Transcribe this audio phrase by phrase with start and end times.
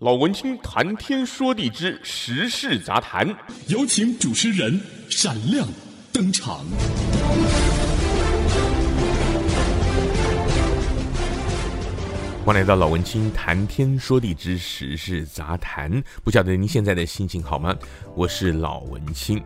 [0.00, 3.24] 老文青谈天说地之时事杂谈，
[3.68, 5.64] 有请主持人闪亮
[6.12, 6.64] 登场。
[12.44, 16.02] 欢迎来到老文青谈天说地之时事杂谈。
[16.24, 17.72] 不晓得您现在的心情好吗？
[18.16, 19.40] 我是老文青。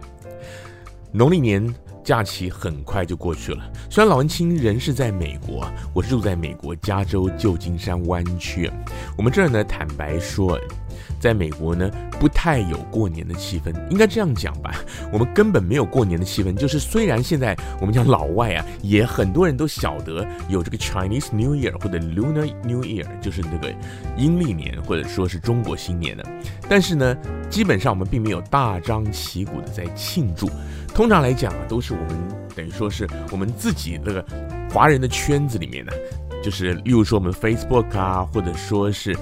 [1.12, 1.62] 农历年
[2.09, 3.71] 假期很快就过去了。
[3.91, 8.71] 虽然老文青人是在美国，我是住在美国加州旧金山湾区。
[9.15, 10.59] 我们这儿呢，坦白说，
[11.21, 13.75] 在美国呢，不太有过年的气氛。
[13.91, 14.75] 应该这样讲吧，
[15.13, 16.55] 我们根本没有过年的气氛。
[16.55, 23.71] 就是虽然现在我们讲老外啊，也很多人都晓得有这个 Chinese New Year 或者 Lunar New Year，就是那个
[24.16, 26.25] 阴历年或者说是中国新年的。
[26.71, 27.15] 但是呢，
[27.51, 30.49] 基本上我们并没有大张旗鼓的在庆祝。
[30.98, 34.25] 通常来讲啊，都是我们等于说是我们自己那个
[34.69, 35.93] 华人的圈子里面呢，
[36.43, 39.16] 就是例如说我们 Facebook 啊，或者说是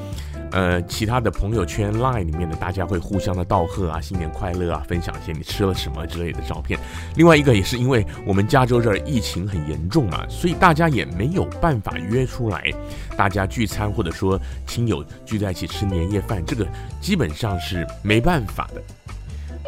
[0.52, 6.80] 呃其他的朋友圈 Line 里面的，大家会互相的道贺啊，新年快乐啊，分享一些你吃了什么之类的照片。
[7.14, 12.72] 另外一个也是因为我们加州这儿疫情很严重嘛，所以大家也没有办法约出来，
[13.18, 16.66] 大家聚餐或者说亲友聚在一起吃年夜饭，这个
[17.02, 18.80] 基本上是没办法的。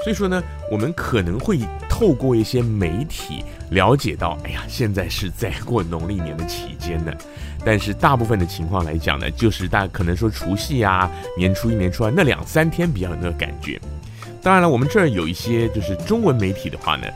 [0.02, 7.12] 所以说呢，我们可能会透过一些媒体了解到，哎呀，现在是在过农历年的期间呢。
[7.64, 13.78] 但是大部分的情况来讲呢，就是大家可能说除夕啊、年初一、年初二那两三天比较有那个感觉。
[14.40, 17.06] 当然了，我们这儿有一些就是中文媒体的话呢，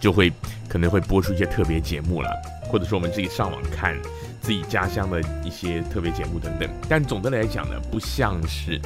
[0.00, 0.32] 就会
[0.66, 2.30] 可能会播出一些特别节目了，
[2.62, 3.94] 或者说我们自己上网看。
[4.40, 8.80] 自己家乡的一些特别节目等等，但总的来讲呢，不像是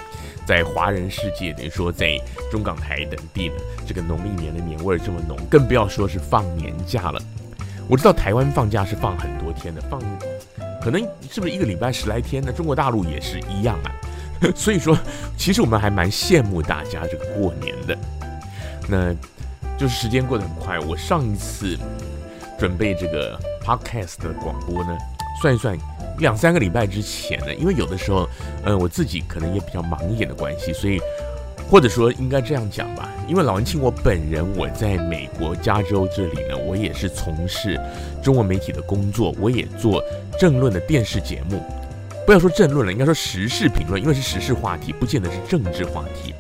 [0.45, 2.19] 在华人世界，等于说在
[2.51, 3.55] 中港台等地的
[3.87, 7.23] 这个农历年的年味这么浓，更不要说是放年假了。
[7.89, 10.01] 我知道台湾放假是放很多天的，放
[10.83, 12.53] 可能是不是一个礼拜十来天呢？
[12.53, 13.93] 中国大陆也是一样啊。
[14.55, 14.99] 所以说，
[15.39, 17.97] 其实我们还蛮羡慕大家这个过年的。
[18.89, 19.15] 那
[19.79, 21.79] 就是时间过得很快，我上一次
[22.59, 24.99] 准备这个 podcast 的广播呢。
[25.41, 25.77] 算一算，
[26.19, 28.29] 两三个礼拜之前呢，因为有的时候，
[28.65, 31.01] 呃，我自己可能也比较忙一点的关系，所以
[31.71, 37.81] 或者说应该这样讲吧，因为老文庆我本人我在美国加州这里呢，我也是从事
[38.23, 40.03] 中文媒体的工作，我也做
[40.39, 41.61] 政论的电视节目，
[42.27, 46.35] 不要说政论了，应该说时事评论，因为是时事话题，不见得是政治话题，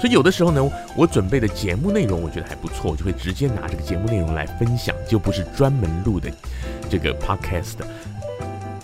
[0.00, 6.30] 所以有的时候呢，我准备的节目内容我觉得还不错，我就会直接拿这个节目内容来分享，就不是专门录的
[6.88, 7.76] 这个 podcast。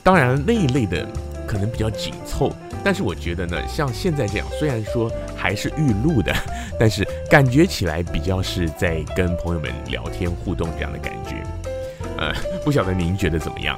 [0.06, 1.04] 当然，那一类的
[1.48, 2.52] 可能比较紧凑，
[2.84, 6.32] 但是我觉得呢，像现在这样，虽然说还是预录的，
[6.78, 11.42] 但是感觉起来比较是在跟朋友们聊天互动这样的感觉。
[12.18, 12.32] 呃，
[12.64, 13.76] 不晓得您觉得怎么样？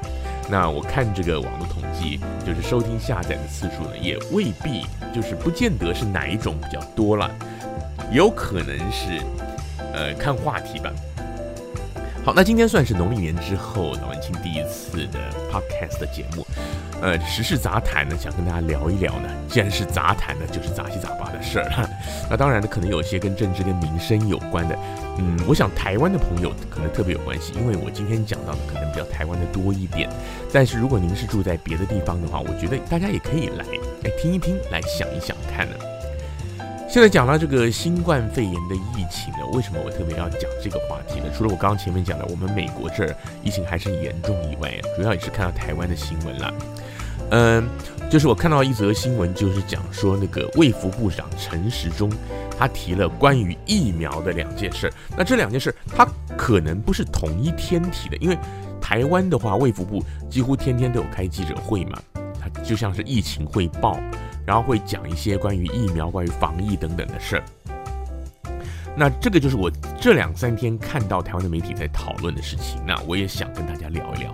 [0.50, 4.84] 那我看这个网络统计，就是收听下载的次数呢，也未必
[5.14, 7.30] 就是不见得是哪一种比较多了，
[8.12, 9.18] 有可能是
[9.94, 10.92] 呃看话题吧。
[12.28, 15.18] 好，那今天算是农历年之后老文青第一次的
[15.50, 16.46] podcast 的节目，
[17.00, 19.30] 呃，时事杂谈呢，想跟大家聊一聊呢。
[19.48, 21.88] 既然是杂谈呢，就是杂七杂八的事儿哈。
[22.28, 24.78] 那当然呢，可能有些跟政治跟民生有关的，
[25.16, 30.06] 嗯，我想台湾的朋友可能特别有关系，因为我今天讲到的可能比较台湾的多一点。
[30.52, 33.64] 但是如果您是住在别的地方的话，我觉得大家也可以来，
[34.04, 35.76] 来听一听，来想一想看呢。
[36.88, 41.26] 现在讲到这个新冠肺炎的疫情呢，为什么我特别要讲这个话题呢？
[41.36, 46.54] 除了我刚刚前面讲的，我们美国这儿疫情还是严重以外，主要也是看到台湾的新闻了。
[47.30, 47.68] 嗯，
[48.10, 52.10] 就是我看到一则新闻，就是讲说那个卫福部长陈时中，
[52.58, 54.90] 他提了关于疫苗的两件事。
[55.14, 58.38] 那这两件事，他可能不是同一天提的，因为
[58.80, 62.00] 台湾的话，卫福部几乎天天都有开记者会嘛，
[62.40, 64.00] 它就像是疫情汇报。
[64.48, 67.44] 然后会讲一些关于疫苗、关于防疫等等的事儿。
[68.96, 69.70] 那这个就是我
[70.00, 72.80] 这两三天看到台湾的媒体在讨论的事情。
[72.86, 74.32] 那我也想跟大家聊一聊。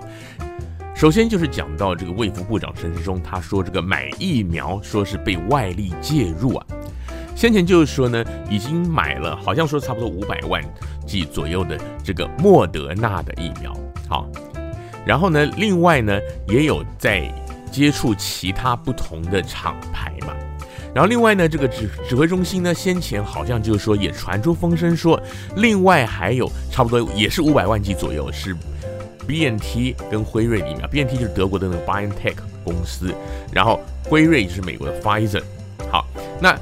[0.95, 6.65] 首先就是讲到这个卫福部长陈时中，他说这个买疫苗说是被外力介入啊。
[7.35, 10.63] 先前就是说呢，已经买了，好像说差不多五百万
[11.05, 13.77] 剂左右的这个莫德纳的疫苗。
[14.09, 14.31] 好，
[15.05, 16.17] 然后呢，另外呢
[16.47, 17.29] 也有在。
[17.75, 20.33] 接触其他不同的厂牌嘛，
[20.95, 25.21] 然后另外呢，这个指指挥中心呢，先前好像就是说也传出风声说，
[25.57, 28.57] 另外还有差不多也是五百万剂左右是
[29.27, 33.13] BNT 跟辉瑞疫苗，BNT 就是德国的那个 BioNTech 公司，
[33.53, 35.43] 然后辉瑞就是美国的 Pfizer。
[35.91, 36.07] 好，
[36.41, 36.57] 那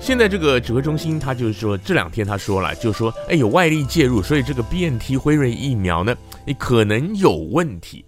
[0.00, 6.14] 现在这个指挥中心他就是说这两天他说了，就是说哎有外力介入，所以这个 BNT 辉瑞疫苗呢，
[6.44, 8.04] 你可能有问题。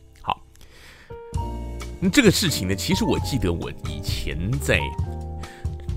[2.00, 4.78] 那这个事情呢，其实我记得我以前在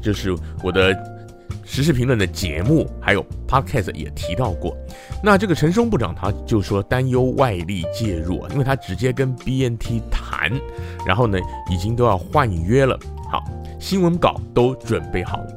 [0.02, 0.94] 就是我的
[1.64, 4.76] 时事评论的节目，还有 Podcast 也提到过。
[5.24, 10.52] 那这个陈松部长他就说担忧外力介入，因为他直接跟 BNT 谈，
[11.06, 11.38] 然后呢
[11.70, 13.00] 已经都要换约了。
[13.30, 13.44] 好，
[13.80, 15.48] 新闻稿都准备好了。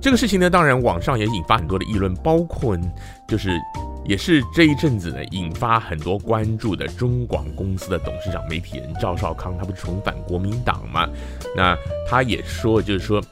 [0.00, 2.76] 这个事情呢，当然网上也引发很多的议论，包括
[3.28, 3.58] 就是
[4.04, 11.08] 也是这一阵子呢引发很多关注的中广公司的董事长媒体人赵少康，他不是重返国民党吗？
[11.56, 11.76] 那
[12.08, 13.22] 他也说，就是说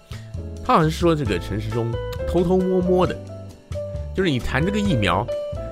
[0.65, 1.93] 他好像是说这个陈时中
[2.27, 3.17] 偷偷摸摸的。
[4.15, 5.27] 就是你谈这个疫苗，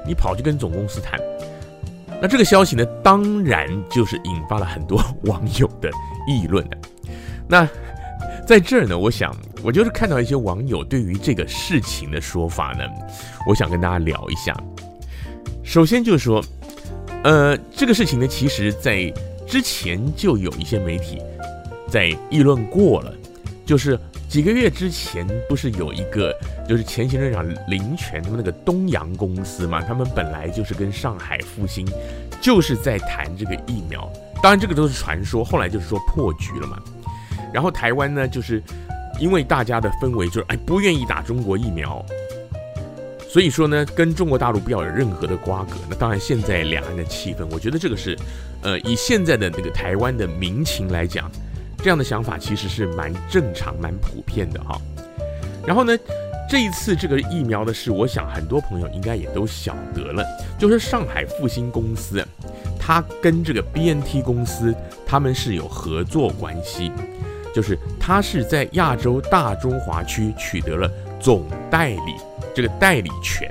[0.06, 1.20] 你跑去跟总公司谈，
[2.22, 5.90] 那这个消息呢，当然就是引发了很多网友的
[6.26, 6.78] 议论的。
[7.46, 7.68] 那
[8.46, 12.84] 在这儿呢，我想我就是看到一些网友对于这个事情的说法呢，
[13.46, 14.56] 我想跟大家聊一下。
[15.62, 16.44] 首先就是说，
[17.24, 19.12] 呃，这个事情呢，其实在
[19.46, 21.18] 之前就有一些媒体
[21.88, 23.12] 在议论过了，
[23.64, 23.98] 就是。
[24.30, 26.32] 几个月之前，不是有一个
[26.68, 29.82] 就是前行政长林权他们那个东洋公司嘛？
[29.82, 31.84] 他们本来就是跟上海复星，
[32.40, 34.08] 就是在谈这个疫苗。
[34.40, 36.78] 当然，这个都是传说，后来就是说破局了嘛。
[37.52, 38.62] 然后台湾呢，就是
[39.18, 42.00] 因为大家的氛围就是哎不愿意打中国疫苗，
[43.32, 45.76] 所以说呢，跟中国大陆不要有任何的瓜葛。
[45.88, 48.18] 那当然，现在两岸的气氛，我觉得这个是
[48.62, 51.30] 呃以现在的那个台湾的民情来讲。
[51.82, 54.78] 这样的想法其实是蛮正常、蛮普遍的哈。
[55.66, 55.96] 然后呢，
[56.46, 60.22] 这一次这个疫苗的事，我想很多朋友应该也都晓得了，
[60.58, 62.22] 就是上海复星公司，
[62.78, 64.74] 它跟这个 BNT 公司
[65.06, 66.92] 他们是有合作关系，
[67.54, 72.14] 就是它是在亚洲大中华区取得了总代理
[72.54, 73.50] 这个代理权。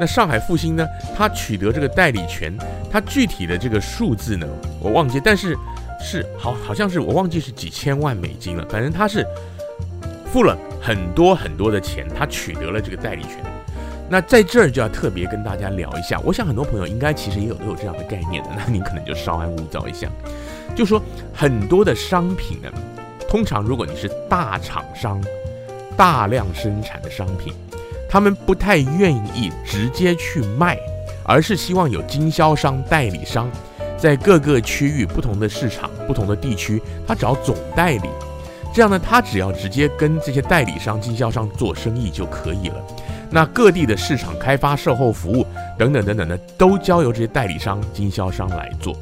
[0.00, 0.86] 那上海复星呢，
[1.16, 2.56] 它取得这个代理权，
[2.90, 4.46] 它具体的这个数字呢，
[4.80, 5.56] 我忘记，但是。
[5.98, 8.64] 是好，好像是我忘记是几千万美金了。
[8.68, 9.26] 反正他是
[10.30, 13.42] 付了很多很多的钱，他取得了这个代理权。
[14.08, 20.06] 那在这儿就要特别跟大家聊一下，我想很多朋友应该其实也有都有这样的概念的，那您可能就稍安勿躁一下。
[20.76, 21.02] 就说
[21.32, 22.70] 很多的商品呢，
[23.26, 25.20] 通常如果你是大厂商，
[25.96, 27.54] 大量生产的商品，
[28.16, 30.78] 他们不太愿意直接去卖，
[31.22, 33.46] 而是希望有经销商、代理商。
[33.98, 38.08] 在各个区域、不同的市场、不同的地区，他找总代理，
[38.72, 42.76] 这样呢，他只要直接跟这些代理商、经销商做生意就可以了。
[43.30, 45.46] 那各地的市场开发、售后服务
[45.76, 48.96] 等等等等的，都交由这些代理商、经销商来做。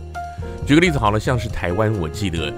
[0.66, 2.52] 举个例子好了，像是台湾，我记得，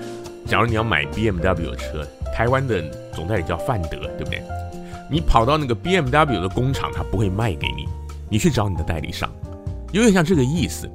[0.46, 2.02] 假如你要买 BMW 车，
[2.34, 2.82] 台湾的
[3.14, 4.42] 总代理叫范德，对不对？
[5.10, 7.86] 你跑到那个 BMW 的工厂，他不会卖给你，
[8.28, 9.30] 你去找你的代理商，
[9.92, 10.90] 有点像这个意思。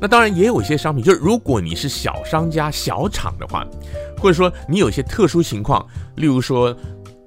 [0.00, 3.64] 那当然也有一些商品，就是如果你是小商家、小厂的话，
[4.18, 5.86] 或者说你有一些特殊情况，
[6.16, 6.76] 例如说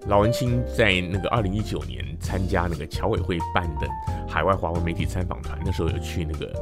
[0.07, 3.87] 老文青在那个二零一九年参加那个侨委会办的
[4.27, 6.53] 海外华文媒体参访团，那时候有去那个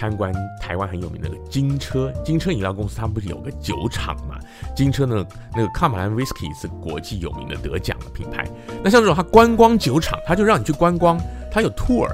[0.00, 4.38] 参观台湾很有名的那个金车，金车饮料公司，他们不是有个酒厂嘛？
[4.74, 5.22] 金车呢，
[5.54, 8.46] 那个卡马兰威士忌是国际有名的得奖的品牌。
[8.82, 11.20] 那像这种他观光酒厂，他就让你去观光，
[11.52, 12.08] 他有 tour，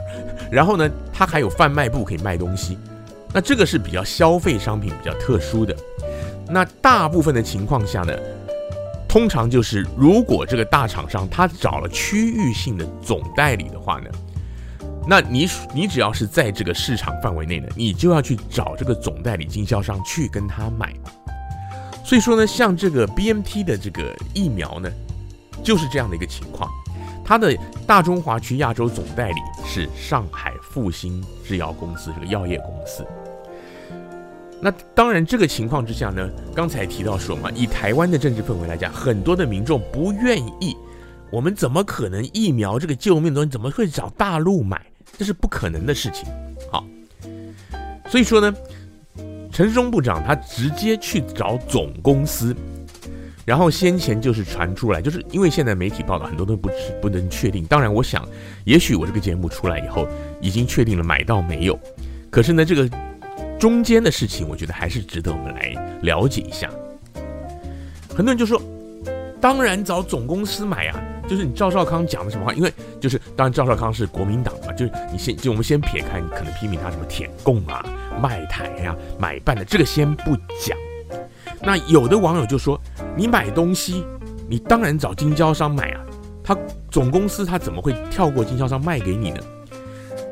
[0.50, 2.76] 然后呢，他还有贩卖部可以卖东西。
[3.32, 5.76] 那这个是比较消费商品比较特殊的，
[6.48, 8.12] 那大部分的情况下呢，
[9.06, 14.10] 通常就是如果这个大厂商他找了区域性的总代理的话呢，
[15.08, 20.93] 那你你只要是在这个市场范围内呢，你就要去找这个总代理经销商去跟他买。
[22.05, 24.91] 所以说呢，像这个 BNT 的这个疫苗呢，
[25.63, 26.70] 就是这样的一个情况。
[27.25, 33.05] 它的大中华区亚洲总代理是上海复星制药公司，这个药业公司。
[34.60, 40.77] 那当然，这个情况之下呢，刚才提到说嘛，以台湾的政治氛围来讲，很多的民众不愿意，
[41.31, 44.81] 我们怎么可能疫苗这个救命的东西怎么会找大陆买？
[45.19, 46.29] 这是不可能的事情。
[46.70, 46.85] 好，
[48.08, 48.55] 所以说呢，
[49.53, 52.55] 陈时中部长他直接去找总公司。
[53.44, 56.69] 然后先前就是传出来，就是因为现在媒体报道很多都不
[57.01, 57.65] 不能确定。
[57.67, 58.29] 当然，我想
[58.65, 60.05] 也许我这个节目出来以后，
[60.41, 61.79] 已经确定了买到没有。
[62.29, 62.91] 可是呢，这个
[63.56, 66.69] 中间的事情，我觉得还是值得我们来了解一下。
[68.11, 68.61] 很多人就说，
[69.41, 72.52] 当然找总公司买啊，就是你赵少康讲的什么话？
[72.52, 77.84] 因为就是当然赵少康是国民党嘛，就是你先就我们先撇开你可能批评他什么舔共啊、
[78.22, 80.76] 卖台呀、啊、买办的，这个先不讲。
[81.62, 82.80] 那有的网友就说
[83.16, 84.04] ：“你买东西，
[84.48, 86.00] 你当然找经销商买啊，
[86.44, 86.56] 他
[86.90, 89.40] 总公司他怎么会跳过经销商卖给你呢？”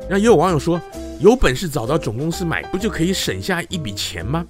[0.09, 0.79] 那也有网友说
[1.19, 4.45] ：“有本事找到总公司买，不就可以省下一笔钱吗？”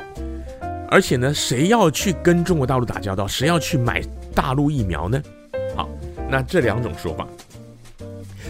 [0.87, 3.25] 而且呢，谁要去跟中国大陆打交道？
[3.27, 4.01] 谁要去买
[4.35, 5.19] 大陆疫苗呢？
[6.29, 7.27] 那这两种说法。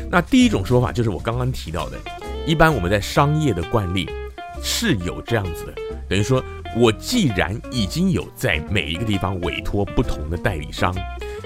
[0.10, 1.98] 那第一种说法就是我刚刚提到的，
[2.46, 4.10] 一般我们在商业的惯例
[4.62, 5.74] 是有这样子的，
[6.08, 6.44] 等于说
[6.78, 10.96] 我既然已经有在每一个地方委托不同的代理商，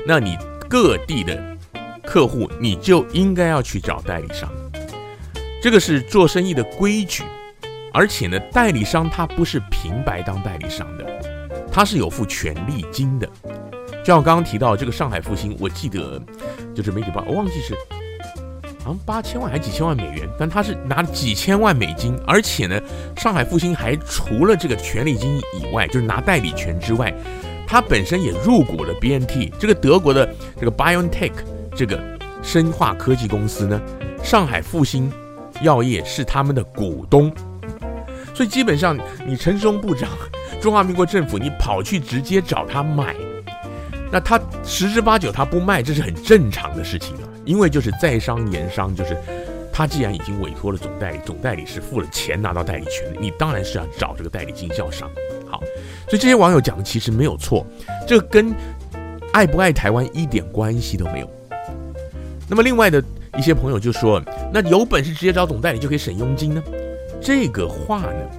[0.05, 0.37] 那你
[0.69, 1.57] 各地的
[2.03, 4.51] 客户你就应该要去找代理商，
[5.61, 7.23] 这个是做生意的规矩。
[7.91, 11.05] 而且呢，代理商他不是平白当代理商的，
[11.71, 13.27] 他是有付权利金的。
[13.99, 16.21] 就像我刚刚提到这个上海复星，我记得
[16.73, 17.75] 就是媒体报，我忘记是
[18.83, 22.17] 好像八千万还几千万美元，但他是拿了几千万美金。
[22.25, 22.79] 而且呢，
[23.17, 27.13] 上海复星还除了这个权利金以外，就是拿代理权之外，
[27.67, 30.27] 他本身也入股了 BNT 这个德国的
[30.59, 31.33] 这个 BioNTech
[31.75, 32.01] 这个
[32.41, 33.79] 生化科技公司呢，
[34.23, 35.11] 上海复星
[35.61, 37.31] 药业是他们的股东。
[38.33, 40.09] 所以基本上，你陈时中部长，
[40.61, 43.13] 中华民国政府，你跑去直接找他买，
[44.11, 47.23] 那他十之八九他不卖，这是很正常的事情啊。
[47.45, 49.17] 因为就是在商言商，就是
[49.71, 55.09] 他既然已经委托了总代理，总代理是付了钱拿到代理权的，你当然是要找这个代理经销商。
[55.47, 55.59] 好，
[56.07, 57.65] 所以这些网友讲的其实没有错，
[58.07, 58.53] 这跟
[59.33, 61.29] 爱不爱台湾一点关系都没有。
[62.47, 63.03] 那么另外的
[63.37, 64.21] 一些朋友就说，
[64.53, 66.63] 那有本事直接找总代理就可以省佣金呢？
[67.21, 68.29] 这个话呢，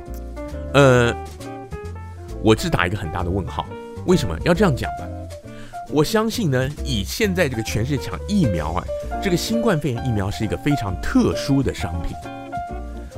[0.75, 1.15] 呃，
[2.43, 3.67] 我只打一个很大的问号。
[4.07, 5.07] 为什么要这样讲呢？
[5.93, 8.85] 我相信呢，以现在这个全世界抢疫苗啊，
[9.23, 12.17] 这个新冠肺炎疫苗是一个非常特殊的商品。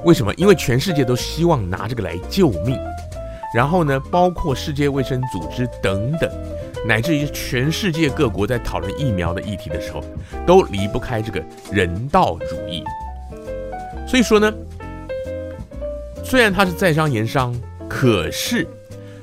[0.04, 0.32] 为什么？
[0.34, 2.78] 因为全世界都希望拿这个来救命。
[3.54, 6.30] 然后呢，包括世界卫生组织等等，
[6.86, 10.02] 乃至于全世界各国在讨论疫苗的议题的时候，
[10.46, 12.82] 都离不开这个人道主义。
[14.08, 14.52] 所以说呢。
[16.24, 17.54] 虽然他是在商言商，
[17.88, 18.66] 可是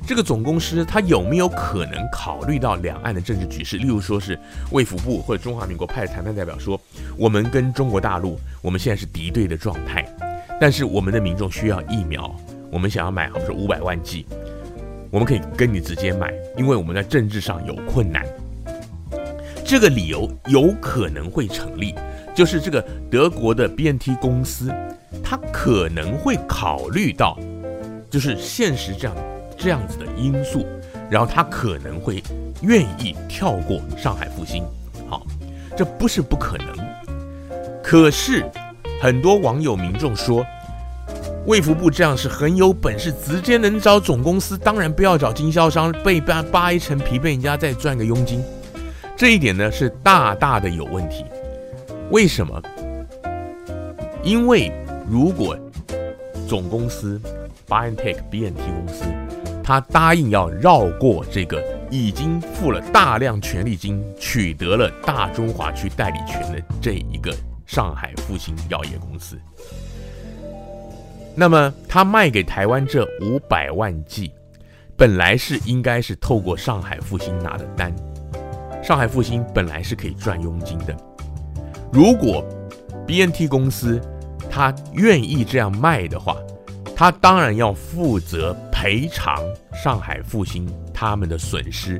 [0.09, 3.77] 这个总公司他有没有可能考虑到两岸的政治局势？
[3.77, 4.35] 例如说是
[4.71, 6.81] 卫福部或者中华民国派的谈判代表说，
[7.15, 10.03] 我们跟中国大陆我们现在是敌对的状态，
[10.59, 12.35] 但是我们的民众需要疫苗，
[12.71, 14.25] 我们想要买，好比说五百万剂，
[15.11, 18.25] 我们可以跟你直接买，因为我们在政治上有困难。
[19.63, 21.93] 这个理由有可能会成立，
[22.33, 24.73] 就是这个德国的 BNT 公司。
[25.23, 27.37] 他可能会考虑到，
[28.09, 29.15] 就是现实这样
[29.59, 30.65] 这样子的因素，
[31.09, 32.23] 然后他可能会
[32.61, 34.63] 愿意跳过上海复星。
[35.07, 35.27] 好，
[35.75, 36.67] 这不是不可能。
[37.83, 38.43] 可是
[39.01, 40.45] 很多网友民众说，
[41.45, 48.41] 卫福部这样是很有本事，直接能找总公司，当然不要找经销商，被扒扒一层皮，被人家再赚个佣金。
[49.15, 51.25] 这一点呢是大大的有问题。
[52.09, 52.61] 为什么？
[54.23, 54.71] 因为。
[55.11, 55.57] 如果
[56.47, 57.19] 总公司
[57.67, 59.05] BioNTech BNT 公司，
[59.69, 67.31] 他答应要绕过这个已经付了大量权利金、取得了大中华区代理权的这一个
[67.67, 69.37] 上海复星药业公司，
[71.35, 74.31] 那么他卖给台湾这五百万剂，
[74.97, 77.95] 本来是应该是透过上海复星拿的单，
[78.81, 80.97] 上海复星本来是可以赚佣金的。
[81.93, 82.43] 如果
[83.05, 84.01] BNT 公司，
[84.49, 86.35] 他愿意这样卖的话，
[86.95, 89.43] 他当然要负责赔偿
[89.73, 91.99] 上海复兴他们的损失。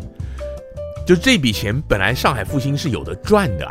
[1.05, 3.67] 就这笔钱本来上海复兴是有的赚的，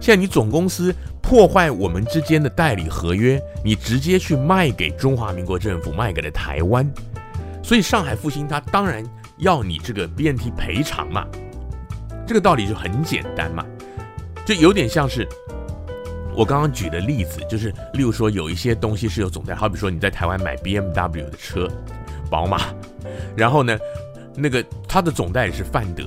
[0.00, 6.88] 现在你总公司破坏我们之间的代理合约，你直接去卖给中华民国政府，卖给了台湾，
[7.60, 9.04] 所以上海复兴他当然
[9.38, 11.26] 要你这个 BNT 赔偿嘛。
[12.24, 13.66] 这个道理就很简单嘛，
[14.46, 15.26] 就有点像是。
[16.36, 21.68] 我刚刚举的例子就是，例如说有一些东西是有总代，好比说你在台湾买 BMW 的车，
[22.34, 22.62] 宝马，
[23.36, 23.78] 然后呢，
[24.34, 26.02] 那个它的总代理是范德，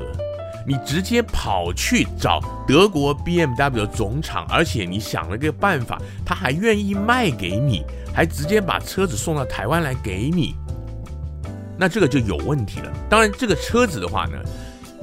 [0.67, 10.53] 你直接跑去找德国 BMW 总厂，而且你想了个办法，他还愿意卖给你，还直接把车子送到台湾来给你，
[11.77, 12.91] 那这个就有问题了。
[13.09, 14.37] 当然，这个车子的话呢，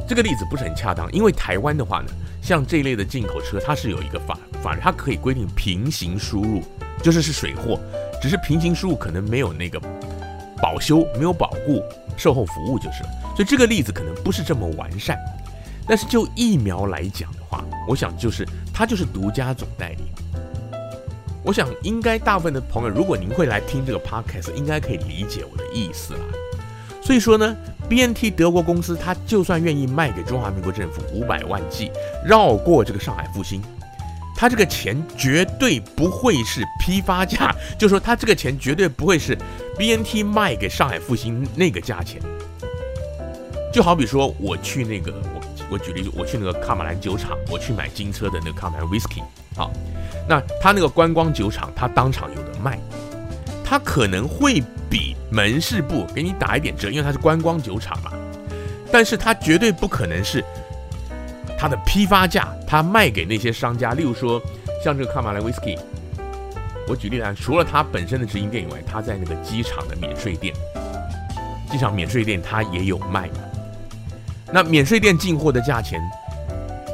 [0.07, 2.09] 这个例子不是很恰当，因为台湾的话呢。
[2.43, 6.63] 像这一类的进口车，它是有一个法法律，它可以规定平行输入，
[7.03, 7.81] 就是是水货，
[8.21, 9.81] 只是平行输入可能没有那个
[10.65, 11.83] 保修，没有保固、
[12.17, 13.11] 售后服务就是了。
[13.37, 15.19] 所以这个例子可能不是这么完善。
[15.87, 20.05] 但是就疫苗来讲的话，我想就是它就是独家总代理。
[21.43, 26.21] 我想应该大部分的朋友，如果您会来听这个 podcast，应该可以理解我的意思了。
[27.03, 27.55] 所以说呢。
[27.87, 31.91] BNT 德国公司，他就算愿意卖给中华民国政府五百万剂，
[32.25, 33.61] 绕过这个上海复兴，
[34.37, 39.37] 他这个钱绝对不会是批发价， 就说他这个钱绝对不会是
[39.79, 42.21] BNT 卖给上海复兴那个价钱，
[43.73, 49.23] 就好比说我去那个我我举例，我去那个卡马兰酒厂，我去买金车的那个卡马兰 whisky，
[49.57, 49.73] 好，
[50.29, 52.79] 那他那个观光酒厂，他当场有的卖，
[53.65, 58.13] 他可能会比门市部给你打一点折，因为他是观光酒厂嘛，
[58.93, 60.45] 但是他绝对不可能是
[61.59, 64.41] 它的批发价，他卖给那些商家，例如说
[64.83, 65.79] 像这个卡马莱威士忌。
[66.87, 70.53] 我举例来，除了他本身的直营店以外，他在那个机场的免税店，
[71.71, 73.31] 机场免税店他也有卖。
[74.53, 75.99] 那免税店进货的价钱，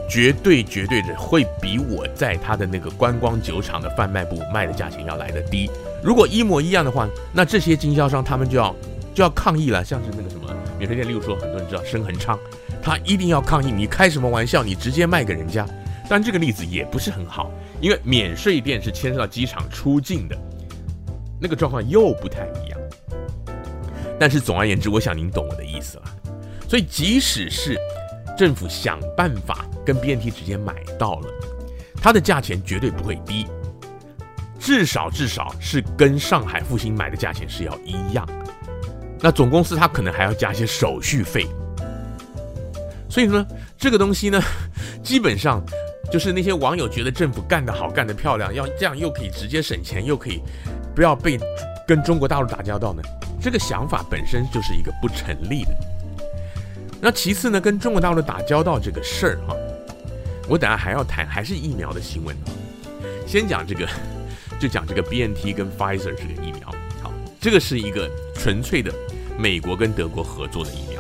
[0.09, 5.69] 绝对绝对的会比我在他的那个观光酒厂的贩卖部卖的价钱要来得低。
[6.05, 8.73] 如果一模一样的话，那这些经销商他们就要
[9.13, 9.85] 就要抗议了。
[9.85, 12.39] 像是那个什么免税店，例如说很多人知道生恒昌，
[12.83, 14.63] 他一定要抗议，你开什么玩笑？
[14.63, 15.67] 你直接卖给人家。
[16.09, 20.37] 但这个例子也不是很好，因为免税店是牵涉到机场出境的，
[21.41, 22.81] 那个状况又不太一样。
[24.19, 26.05] 但是总而言之，我想您懂我的意思了。
[26.69, 27.79] 所以即使是
[28.37, 31.29] 政府想办法跟 BNT 直接买到了，
[32.03, 33.47] 它的价钱绝对不会低，
[34.59, 38.29] 至少至少是跟上海复兴买的价钱是要一样。
[39.21, 41.47] 那总公司它可能还要加一些手续费。
[43.11, 43.45] 所以说
[43.77, 44.41] 这个东西呢，
[45.03, 45.63] 基本上。
[46.11, 50.43] 就是那些网友觉得政府干得好，干得漂亮，要这样又可以直接省钱，又可以
[50.93, 51.39] 不要被
[51.87, 53.01] 跟中国大陆打交道呢？
[53.41, 55.71] 这个想法本身就是一个不成立的。
[57.01, 59.55] 那其次呢，跟中国大陆打交道这个事儿哈，
[60.49, 62.37] 我等下还要谈，还是疫苗的新闻。
[63.25, 63.87] 先讲这个，
[64.59, 66.75] 就讲这个 BNT 跟 Pfizer 这个疫苗。
[67.01, 68.93] 好，这个是一个纯粹的
[69.39, 71.00] 美国跟德国合作的疫苗。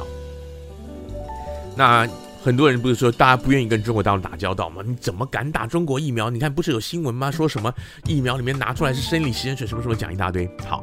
[1.76, 2.08] 那。
[2.42, 4.82] 很多人不是说大家不愿意跟中国大陆打交道吗？
[4.82, 6.30] 你怎么敢打中国疫苗？
[6.30, 7.30] 你看不是有新闻吗？
[7.30, 7.70] 说什么
[8.06, 10.50] 疫苗里面拿出来是生理实验水，什么什么讲一大堆。
[10.66, 10.82] 好，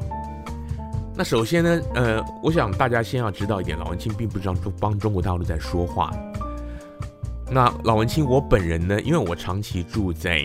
[1.16, 6.12] 那首先呢，呃，我想大家先要知道一点，老文青并不知道帮中国大陆在说话。
[7.50, 10.40] 那老文青我本人呢，因为我长期住在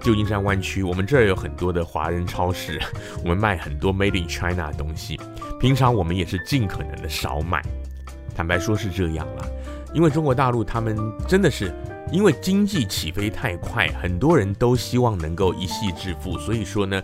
[0.00, 2.80] 旧金山湾区，我们这儿有很多的华人超市，
[3.22, 5.20] 我们卖很多 Made in China 的东西，
[5.60, 7.62] 平常我们也是尽可能的少买。
[8.34, 9.44] 坦白说是这样啦。
[9.94, 10.96] 因为中国大陆他们
[11.28, 11.72] 真的是
[12.10, 17.02] 因为经济起飞太快，很多人都希望能够一夕致富，所以说呢，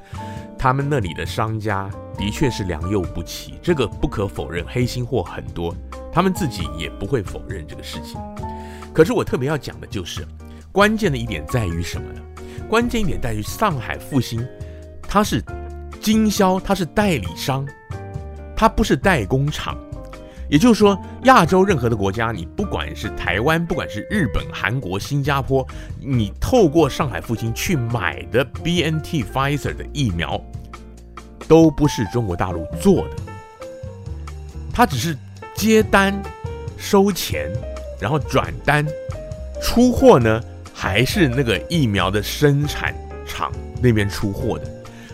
[0.58, 5.74] 他们那里的商家的确是良莠不齐，这个不可否认，黑心货很多，
[6.12, 8.20] 他们自己也不会否认这个事情。
[8.92, 10.26] 可是我特别要讲的就是，
[10.72, 12.20] 关键的一点在于什么呢？
[12.68, 14.46] 关键一点在于上海复星，
[15.02, 15.42] 它是
[16.00, 17.66] 经销，它是代理商，
[18.54, 19.78] 它不是代工厂。
[20.48, 25.66] 也就是说，亚洲任何的国家，你不管是台湾，不管是日本、韩国、新加坡，
[26.00, 30.40] 你透过上海复星去买的 BNT、Pfizer 的疫苗，
[31.46, 33.16] 都不是中国大陆做的，
[34.72, 35.14] 他只是
[35.54, 36.18] 接单、
[36.78, 37.52] 收钱，
[38.00, 38.86] 然后转单，
[39.60, 42.94] 出货呢，还是那个疫苗的生产
[43.26, 44.64] 厂那边出货的，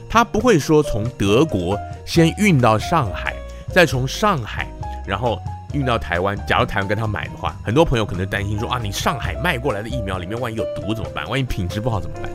[0.09, 3.35] 他不会说从德国先运到上海，
[3.73, 4.69] 再从上海。
[5.07, 5.41] 然后
[5.73, 11.29] 运到台湾，假如台湾跟他买的话，很多朋友可能担心说啊，你上海卖过来的疫苗里面万一有毒怎么办？
[11.29, 12.31] 万一品质不好怎么办？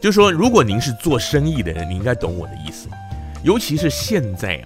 [0.00, 2.88] 就说，如果您是做生意的人，你应该懂我的意思。
[3.42, 4.64] 尤其是现在啊，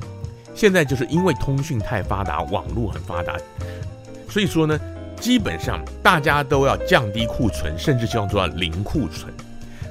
[0.54, 3.34] 现在就是因为通讯太发达，网络很发达，
[4.28, 4.78] 所以说呢，
[5.18, 9.32] 基本上大家都要降低库存，甚至希望做到零库存。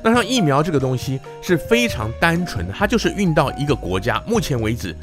[0.04, 4.96] 那像疫苗这个东西是非常单纯的，它就是运到一个国家，目前为止。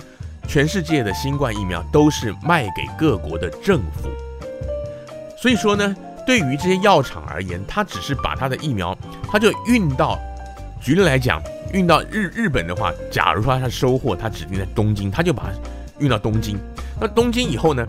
[0.49, 4.09] 全世界的新冠疫苗都是卖给各国的政府，
[5.37, 5.95] 所以说呢，
[6.27, 8.97] 对于这些药厂而言，他只是把他的疫苗，
[9.31, 10.19] 他就运到，
[10.81, 15.51] 举例来讲，运到日日本的话，假如说他收货，他指定在东京，他就把它
[15.99, 16.59] 运到东京。
[16.99, 17.87] 那东京以后呢，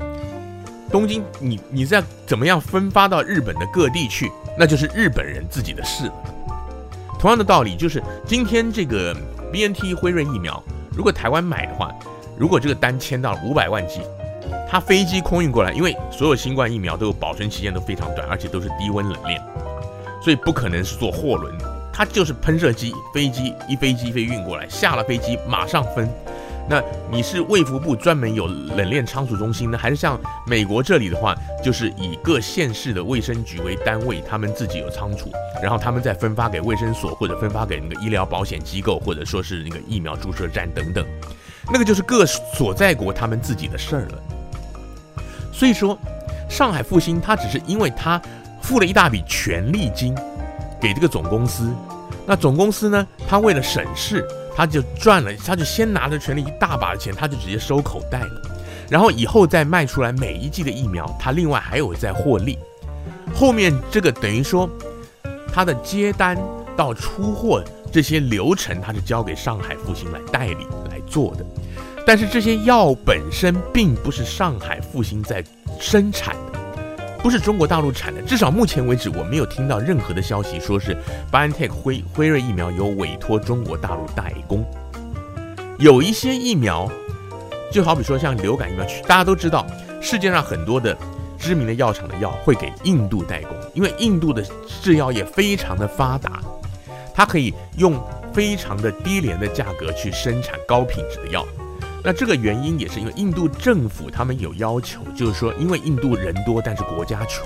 [0.91, 6.13] 东京你你再怎么样分发到日本的各地去，那就是日本人自己的事了。
[7.17, 9.15] 同样的道理，就是今天这个
[9.49, 10.61] BNT 辉瑞疫苗，
[10.93, 11.89] 如果台湾买的话。
[12.39, 13.99] 如果这个单签到了五百万剂，
[14.65, 19.43] 它飞机空运过来，因为所有新冠疫苗都有保存期间都非常短，而且都是低温冷链，
[20.23, 21.53] 所以不可能是坐货轮，
[21.91, 26.09] 它就是喷射机，飞机一飞机飞运过来，下了飞机马上分。
[26.69, 35.29] 那你是卫福部专门有冷链仓储中心呢，还是像美国这里的话，就是以各县市的卫生局为单位，他们自己有仓储，
[35.61, 41.05] 然后他们再分发给卫生所或者分发给那个医疗保险机构，或者说是那个疫苗注射站等等。
[41.71, 44.19] 那个就是各所在国他们自己的事儿了。
[45.51, 45.97] 所以说，
[46.49, 48.21] 上海复星他只是因为他
[48.61, 50.15] 付了一大笔权利金
[50.79, 51.73] 给这个总公司，
[52.25, 58.41] 那总公司呢，他为了省事，他就赚了，他就先拿着权利一大把的钱，他就直接收口袋了。
[58.89, 62.57] 然后以后再卖出来每一剂的疫苗，它另外还有在获利。
[63.35, 64.67] 后面这个等于说，
[65.53, 66.35] 它的接单
[66.75, 70.65] 到出货这些流程，它是交给上海复星来代理
[71.09, 71.45] 做的。
[72.05, 75.43] 但是这些药本身并不是上海复星在
[75.79, 76.59] 生产的，
[77.21, 78.21] 不是中国大陆产的。
[78.21, 80.97] 至少目前为止，我没有听到任何的消息说是
[81.31, 84.65] BioNTech 辉辉瑞疫苗有委托中国大陆代工。
[85.77, 86.89] 有一些疫苗，
[87.71, 89.67] 就好比说像流感疫苗，大家都知道，
[90.01, 90.97] 世界上很多的
[91.37, 94.43] 知名的药厂的药会给印度代工，因为印度的
[94.81, 96.41] 制药业非常的发达，
[97.13, 97.93] 它可以用
[98.39, 101.45] 非常的低廉的价格去生产高品质的药。
[102.01, 107.45] 那这个原因也是因为印度政府他们有要求，就是说，因为印度人多，但是国家穷，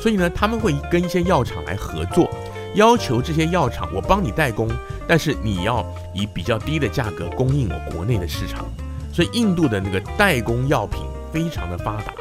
[0.00, 2.28] 所以呢，他们会跟一些药厂来合作，
[2.74, 4.68] 要求这些药厂我帮你代工，
[5.06, 8.66] 但是你要以比较低的价格供应我国内的市场。
[9.12, 11.00] 所以印度的那个代工药品
[11.32, 12.12] 非常的发达，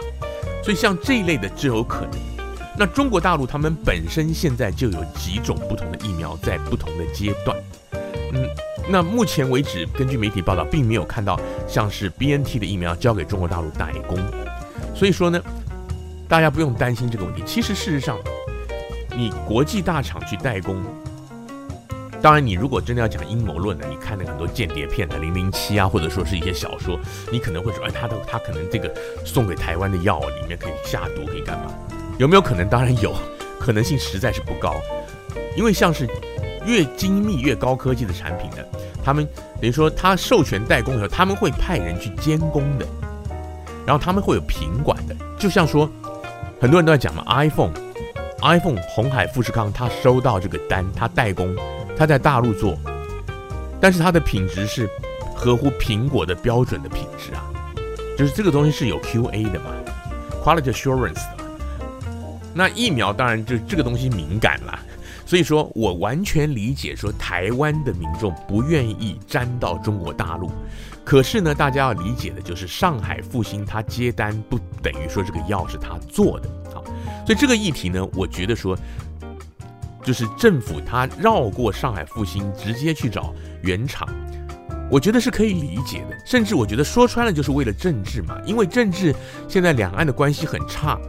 [0.64, 2.12] 所以像这一类的就有可能。
[2.78, 7.58] 那中国大陆他们本身现在就有几种不同的疫苗在不同的阶段，
[8.36, 8.50] 嗯。
[8.88, 14.16] 那目前为止，根据媒体报道，并没有看到像是 BNT 的疫苗交给中国大陆代工，
[14.94, 15.42] 所以说呢，
[16.28, 17.42] 大家不用担心这个问题。
[17.48, 18.16] 其实事实上，
[19.18, 20.84] 你国际大厂去代工，
[22.22, 27.00] 当然你如果真的要讲阴谋论的，你看那很多间谍片的零零七啊，或者说是一些小说，
[27.32, 28.94] 你可能会说，哎，他的他可能这个
[29.26, 31.74] 送给台湾的药里面可以下毒，可以干嘛？
[32.20, 32.70] 有没有可能？
[32.70, 33.16] 当然有，
[33.60, 34.76] 可能性实在是不高，
[35.58, 36.08] 因为像是。
[36.66, 38.58] 越精密越高科技的产品呢，
[39.04, 39.28] 他们
[39.62, 42.86] 等于说他授权代工的时候，他们会派人去监工的，
[43.86, 45.16] 然后他们会有品管的。
[45.38, 45.90] 就像说，
[46.60, 51.56] 很多人都在讲嘛，iPhone，iPhone 红海富士康他收到这个单，他代工，
[51.96, 52.78] 他在大陆做，
[53.80, 54.90] 但是他的品质是
[55.36, 57.52] 合乎苹果的标准的品质啊，
[58.18, 59.66] 就是这个东西是有 QA 的嘛
[60.44, 61.44] ，Quality Assurance 的嘛。
[62.54, 64.80] 那疫苗当然就这个东西敏感了。
[65.26, 70.52] 所以说我完全理解，说台湾的民众不愿意沾到中国大陆，
[71.04, 76.78] 可是呢，大家要理解的就是上海复星他接单不等于说这个药是他做的啊，
[77.26, 78.78] 所以这个议题呢，我觉得说，
[80.04, 83.34] 就是政府他绕过上海复星，直接去找
[83.64, 84.08] 原厂，
[84.92, 89.16] 我觉得是可以理解的，甚至我觉得说穿了就是为了政治嘛，因为政治
[89.48, 91.00] 现在两岸的关系很差。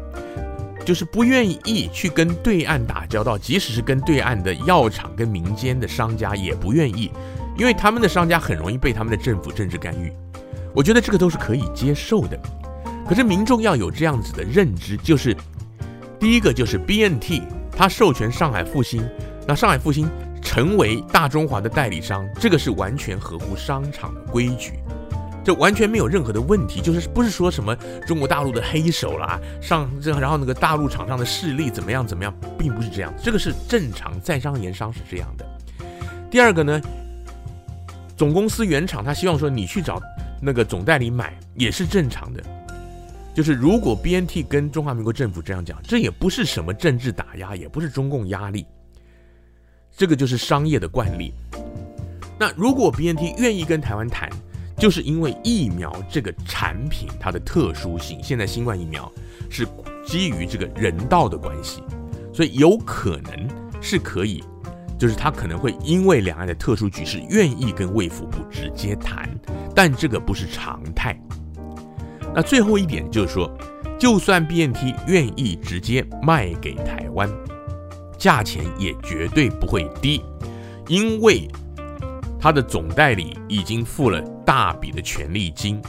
[0.86, 7.10] 就是不愿意去跟对岸打交道，即使是跟对岸的药厂、跟民间的商家也不愿意，
[7.58, 10.12] 因为他们的商家很容易被他们的政府政治干预。
[10.72, 12.38] 我觉得这个都是可以接受的。
[13.04, 15.36] 可是民众要有这样子的认知，就是
[16.20, 17.42] 第一个就是 BNT，
[17.76, 19.04] 他授权上海复星，
[19.44, 20.08] 那上海复星
[20.40, 24.74] 成为大中华的代理商，这个是完全合乎商场的规矩。
[25.46, 27.72] 这完全没有任何的问题，就是不是说什么
[28.04, 35.46] 中国大陆的黑手啦，上这然后那个大陆厂商的势力怎么样怎么样，并不是这样，这个是正常在商言商是这样的。
[36.28, 36.80] 第二个呢，
[38.16, 40.02] 总公司原厂他希望说你去找
[40.42, 42.42] 那个总代理买也是正常的，
[43.32, 48.66] 就是如果 BNT 跟中华民国政府这样讲，这也不是什么政治打压，也不是中共压力，
[49.96, 51.32] 这个就是商业的惯例。
[52.36, 54.28] 那如果 BNT 愿意跟台湾谈，
[54.78, 59.10] 就是因为疫苗这个产品它的特殊性，现在新冠疫苗
[59.48, 59.66] 是
[60.06, 61.82] 基于这个人道的关系，
[62.32, 63.48] 所以有可能
[63.80, 64.44] 是可以，
[64.98, 69.28] 就是他可能会因为两岸的特殊局势，愿意跟卫福部直接谈，
[69.74, 71.18] 但这个不是常态。
[72.34, 73.50] 那最后一点就是说，
[73.98, 77.30] 就算 BNT 愿意直接卖给台湾，
[78.18, 80.22] 价钱也绝对不会低，
[80.86, 81.48] 因为。
[82.38, 85.80] 他的总代理已经付了大笔的权利金，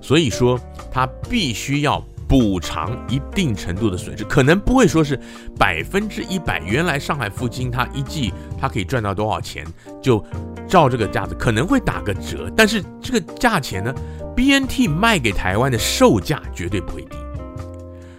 [0.00, 5.18] 所以说他必须要补偿一定程度的损失，可能不会说是
[5.58, 6.60] 百分之一百。
[6.60, 9.64] 原来上海复星他一季他可以赚到多少钱，
[10.02, 10.24] 就
[10.68, 13.94] 照这个价子，可能会打个折，但是这个价钱呢
[14.36, 17.16] ，BNT 卖给台湾的售价绝对不会低，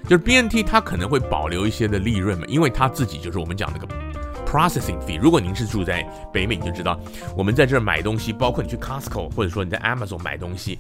[0.07, 3.87] 就是 BNT 他可能会保留一些的利润嘛，因为他自己就是我们讲那个。
[4.49, 6.97] Processing fee，如果您是住在北美，你就知道，
[7.35, 10.79] 我们在这儿买东西，包括你去 Costco 或者说你在 Amazon 买东西，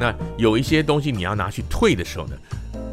[0.00, 2.36] 那有一些东西你要拿去退的时候呢，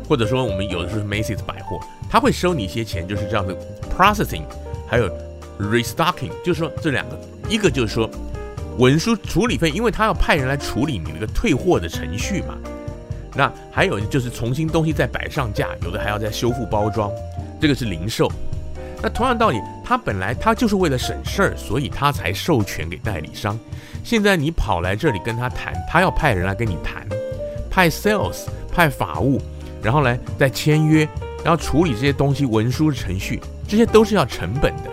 [0.10, 1.80] 或者说我们有的时候 Macy's 百货，
[2.10, 3.56] 他会收你一些钱，就是这样的
[3.98, 4.44] processing，
[4.90, 5.10] 还有
[5.58, 8.10] restocking，就是说这两个，一个就是说
[8.78, 12.56] 文书处理费，因为他要派人来处理你那个退货的程序嘛，
[13.36, 17.10] 那还有就是重新东西再摆上架，有的还要再修复包装，
[17.62, 18.30] 这个是零售。
[19.02, 19.58] 那同样道理，
[19.90, 23.58] 他本来他就是为了省事儿，所以他才授权给代理商。
[24.04, 27.08] 现在你跑来这里跟他谈，他要派人来跟你谈，
[27.72, 29.42] 派 sales、派法务，
[29.82, 31.10] 然后呢再签约，
[31.44, 34.92] 然后处理这些东西文书程序，这些都是要成本的，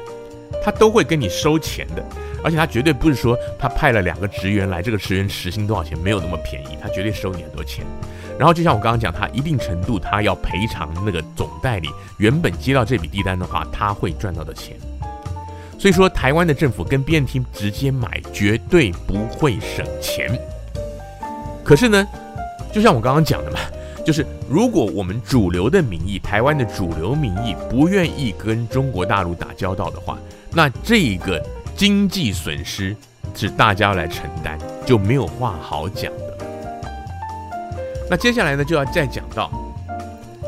[0.65, 2.03] 他都会跟你收钱的。
[2.43, 7.85] 而且他绝对不是说他派了两个职员来，这个职员时薪多少钱，没有那么便宜，他绝对收你很多钱。
[8.39, 14.77] 然后就像我刚刚讲，他一定程度他要赔偿那个总代理原本接到这笔订单的话，他会赚到的钱。
[15.79, 20.39] 所以说，台湾的政府跟 BNT 直接买，绝对不会省钱。
[21.65, 22.07] 可是呢，
[22.73, 23.59] 就像我刚刚讲的嘛，
[24.05, 30.19] 就是如果我们主流的民意，台湾的主流民意不愿意跟中国大陆打交道的话，
[30.53, 31.45] 那这个。
[31.77, 32.97] 经济损失
[33.35, 36.11] 是大家来承担，就没有话好讲。
[38.09, 39.51] 那接下来呢，就要再讲到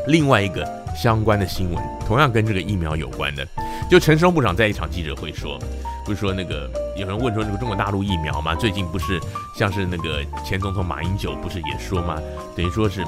[0.07, 3.45] 另外一个相关的新闻，同样跟这个疫苗有关的。
[3.89, 5.59] 就陈时中部长在一场记者会说，
[6.05, 8.55] 不是说那个有人问说这个中国大陆疫苗吗？
[8.55, 9.19] 最近不是
[9.57, 12.17] 像是那个前总统马英九不是也说吗？
[12.55, 13.05] 等于说是。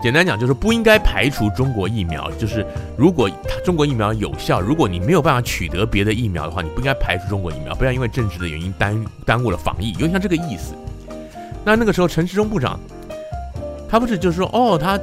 [0.00, 2.64] 简单讲就是不应该排除中国疫苗，就是
[2.96, 3.28] 如果
[3.64, 10.72] 中国疫苗有效，如果你没有办法取得别的疫苗的话，你不应该排除中国疫苗，不要因为政治的原因耽耽误了防疫，有点像这个意思。
[11.64, 12.78] 那那个时候陈时中部长，
[13.88, 14.98] 他不是就是说哦，他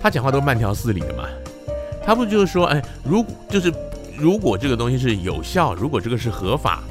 [0.00, 1.24] 他讲话都是慢条斯理的嘛，
[2.04, 3.72] 他不就是说哎，如果就是
[4.16, 6.82] 如果这个东西是有效，如果这个是合法，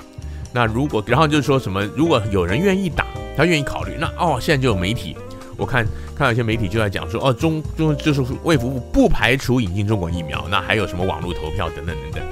[0.52, 3.06] 那如果然后就是说什么，如果有人愿意打，
[3.38, 5.16] 他愿意考虑，那哦，现在就有媒体。
[5.56, 12.24] 我看看有些媒体就在讲说，哦，中中就是卫福部不排除引进中国疫苗，那还有什么网络投票等等等等。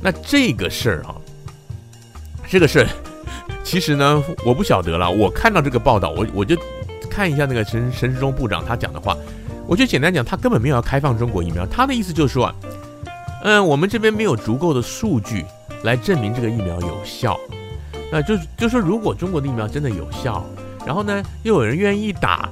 [0.00, 1.14] 那这个事儿啊，
[2.48, 2.88] 这个事儿
[3.62, 5.08] 其实呢，我不晓得了。
[5.08, 6.56] 我看到这个报道，我我就
[7.12, 9.14] 看一下那个陈陈时中部长他讲的话，
[9.66, 12.50] 我就简单讲，他根本没有要开放中国疫苗，他的意思就是说，
[13.44, 15.44] 嗯，我们这边没有足够的数据
[15.82, 17.38] 来证明这个疫苗有效，
[18.10, 20.42] 那就就说如果中国的疫苗真的有效。
[20.84, 22.48] 然后呢，又有人愿意打，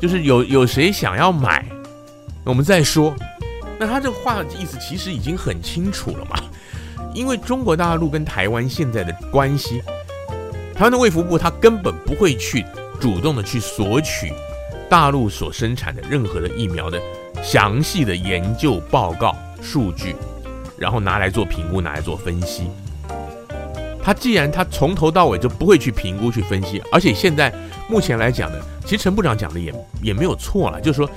[0.00, 1.64] 就是有有谁想要买，
[2.42, 3.14] 我们再说。
[3.78, 6.36] 那他这话的意思其实已经很清楚了嘛，
[7.14, 9.80] 因为中国大陆跟台湾现在的关系，
[10.74, 12.66] 台湾的卫福部他根本不会去
[13.02, 14.32] 主动的去索取
[14.88, 17.02] 大陆所生产的任何的疫苗的
[17.42, 20.14] 详细的研究报告数据，
[20.78, 22.70] 然后拿来做评估，拿来做分析。
[24.00, 27.52] 他既然他从头到尾就不会去评估去分析，而且现在
[27.88, 31.10] 目前来讲呢，其实陈部长讲的也也没有错了，就是说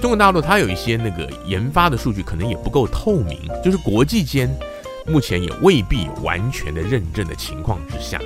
[0.00, 4.50] 中国大陆它有一些那个研发的数据可能也不够透明，就是国际间
[5.06, 8.18] 目前也未必完全的认证的情况之下，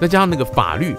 [0.00, 0.94] 再加上那个法律，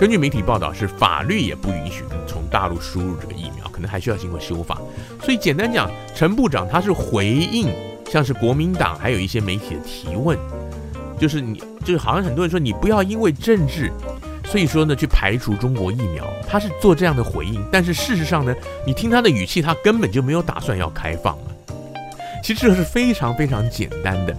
[0.00, 4.80] 根据媒体报道是法律也不允许从大陆输入这个疫苗，可能还需要经过修法。
[5.22, 7.68] 所以简单讲，陈部长他是回应
[8.10, 10.38] 像是国民党还有一些媒体的提问。
[11.18, 13.92] 就是你，就是好像很多人说你不要因为政治，
[14.46, 17.62] 所以说呢去排除中国疫苗，他是做这样的回应。
[17.70, 18.54] 但是事实上呢，
[18.86, 21.74] 你听他的语气，他根本就没有打算要开放了。
[22.42, 24.34] 其实这是非常非常简单的。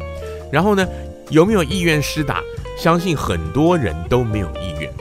[0.52, 0.84] 然后呢，
[1.30, 2.42] 有没有意愿施打？
[2.80, 4.92] 相信很多人都没有意愿。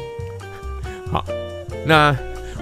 [1.91, 2.17] 那。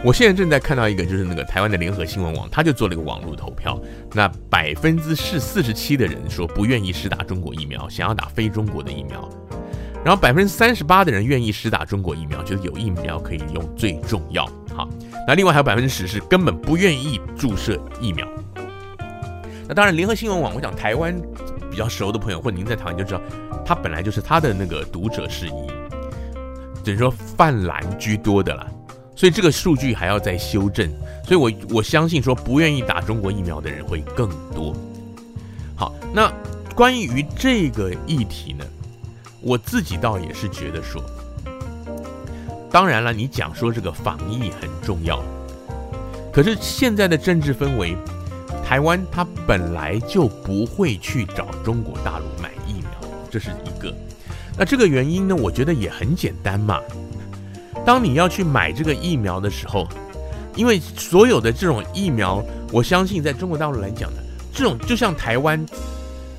[0.05, 3.77] 我现在正在看到一个，就是那个台湾的联合新闻网，他就做了一个网络投票。
[4.13, 9.29] 那百分之是四十七的人说不愿意施打中国疫苗，想要打非中国的疫苗。
[10.05, 14.47] 然后百分之三十八的人愿意施打中国疫苗，觉得有疫苗可以用最重要。
[14.73, 14.89] 好，
[15.27, 18.25] 那另外还有百分之十是根本不愿意注射疫苗。
[19.67, 21.13] 那当然，联合新闻网，我想台湾
[21.69, 23.21] 比较熟的朋友或者您在台湾就知道，
[23.67, 25.67] 他本来就是他的那个读者是以，
[26.85, 28.65] 等于说泛蓝居多的了。
[29.19, 30.89] 所以这个数据还要再修正，
[31.25, 34.73] 所以我我相信说不愿意打中国疫苗的人会更多。
[35.75, 36.33] 好，那
[36.73, 38.65] 关于这个议题呢，
[39.41, 41.03] 我自己倒也是觉得说，
[42.71, 45.21] 当然了，你讲说这个防疫很重要，
[46.33, 47.97] 可是现在的政治氛围，
[48.65, 53.93] 台湾它本来就不会去找中国大陆买疫苗，这是一个。
[54.57, 56.81] 那这个原因呢，我觉得也很简单嘛。
[57.85, 59.89] 当你要去买这个疫苗的时候，
[60.55, 64.21] 因为所有的这种疫苗，我相信在中国大陆来讲呢，
[64.53, 65.65] 这种就像台湾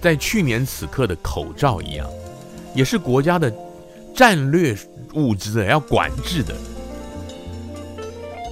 [0.01, 2.07] 在去年此刻的口罩一样，
[2.75, 3.51] 也是国家的
[4.13, 4.77] 战略
[5.13, 6.53] 物资，要管制的。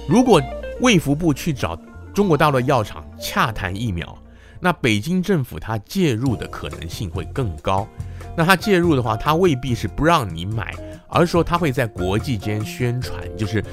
[0.08, 0.42] 如果
[0.80, 1.78] 卫福部去找
[2.14, 4.16] 中国大陆药厂洽谈疫苗，
[4.58, 7.86] 那北京政府它介入的可能性会更高。
[8.36, 10.74] 那它介入的话，它未必是不让你买。
[11.08, 13.64] 而是说，他会在国际间宣传，就是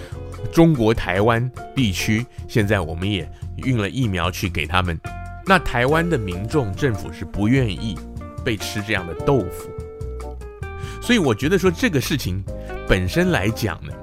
[0.52, 5.00] 中国台湾地区现在我们也运了疫苗去给他们。
[5.46, 7.96] 那台湾的民众政府是不愿意
[8.44, 9.70] 被吃这样的豆腐，
[11.02, 12.44] 所以我觉得说这个事情
[12.88, 13.94] 本身来讲呢，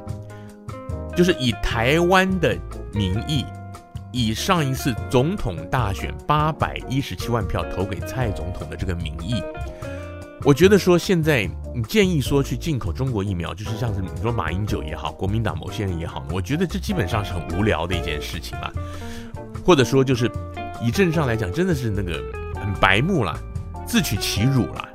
[1.17, 2.57] 就是以台湾的
[2.93, 3.45] 民意，
[4.13, 9.43] 以上一次总统大选八百一十七万票投给蔡总统的这个民意，
[10.45, 18.73] 我觉得说现在你建议说去进口中国疫苗，就是像是你说马英九也好，国民党某些人也好，我觉得这基本上是很无聊的一件事情吧，
[19.65, 20.31] 或者说就是
[20.83, 22.23] 以政治上来讲，真的是那个
[22.55, 23.39] 很白目了，
[23.87, 24.89] 自取其辱了，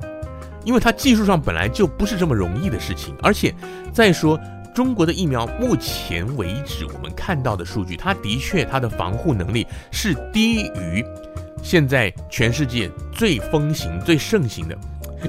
[0.63, 3.53] 因为它技术上本来就不是这么容易的事情，而且
[3.91, 4.39] 再说。
[4.75, 11.03] 中国的疫苗目前为止，我们看到的数据，它的确它的防护能力是低于
[11.63, 14.77] 现在全世界最风行、最盛行的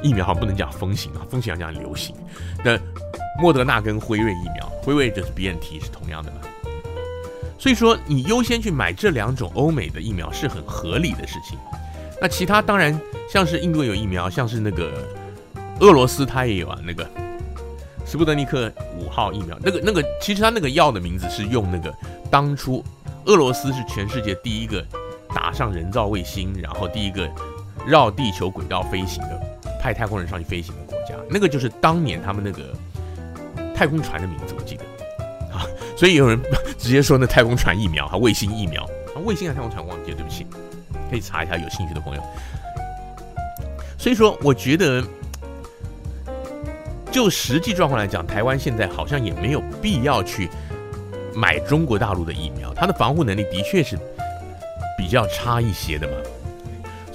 [0.03, 2.15] 疫苗，好像不能讲风行啊，风行要讲流行
[2.65, 2.79] 那
[3.41, 6.39] 莫德纳跟辉瑞疫苗，辉瑞就是 BNT 是同样的嘛。
[7.59, 11.59] 所以说，你优先去买这两种欧美的疫苗是很合理的事情。
[12.21, 12.99] 那其他当然
[13.31, 15.05] 像是印度有疫苗，像是那个
[15.81, 17.09] 俄罗斯它也有啊，那个。
[18.05, 21.95] 斯布德尼克五号疫苗，那个那个，其实它那个药的名字是用那个
[22.31, 22.83] 当初
[23.27, 24.83] 俄罗斯是全世界第一个
[25.35, 27.29] 打上人造卫星，然后第一个
[27.87, 32.75] 绕地球轨道飞行的，派太空人上去飞行的国家，那个就是当年他们那个
[33.75, 34.85] 太空船的名字，我记得
[35.55, 36.41] 啊，所以有人
[36.77, 40.47] 直接说那太空船疫苗还，卫星疫苗啊，卫星还是太空船忘记了，对不起，
[41.11, 42.23] 可以查一下，有兴趣的朋友。
[43.99, 45.03] 所以说，我觉得。
[47.11, 50.47] 就实际状况来讲，台湾现在好像也没有必要去
[51.35, 53.99] 买中国大陆的疫苗，它的防护能力的确是
[54.97, 56.13] 比较差一些的嘛。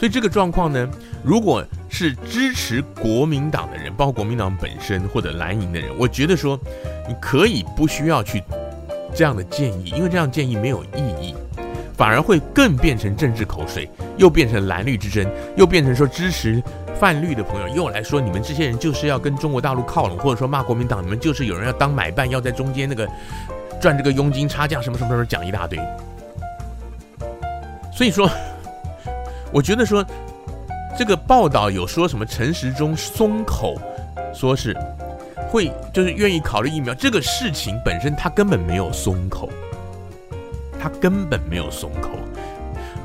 [0.03, 0.85] 所以这个状况呢，
[1.23, 6.59] 如果是支持国民党的人，包括国民党本身或者蓝营的人，我觉得说
[7.07, 8.43] 你可以不需要去
[9.15, 11.33] 这样的建议，因为这样建议没有意义，
[11.95, 16.61] 反而会更变成政治口水，又变成蓝绿之争，又变成说支持。
[16.99, 23.07] 泛绿的朋友又来说，你们这些人就是要跟中国大陆靠拢，或者说骂国民党，你们就是有人要当买办，要在中间那个
[23.79, 25.79] 赚这个佣金差价什么什么什么讲一大堆。
[27.95, 28.29] 所以说，
[29.53, 30.03] 我觉得说
[30.97, 33.79] 这个报道有说什么陈时中松口，
[34.33, 34.75] 说是
[35.47, 39.49] 会就是愿意考虑疫苗这个事情本身，他根本没有松口，
[40.79, 42.09] 他根本没有松口。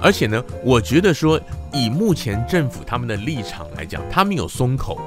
[0.01, 1.41] 而且呢，我觉得说，
[1.73, 4.99] 以目前政府他们的立场来讲，他们有松口，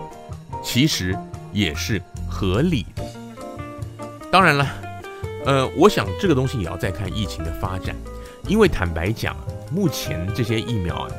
[0.62, 1.17] 其实
[1.51, 1.99] 也是
[2.30, 3.04] 合理的。
[4.30, 4.67] 当然了，
[5.45, 7.95] 呃，我想这个东西也要再看疫情的发展，
[8.47, 9.36] 因为坦白讲，
[9.71, 11.10] 目前这些疫苗啊，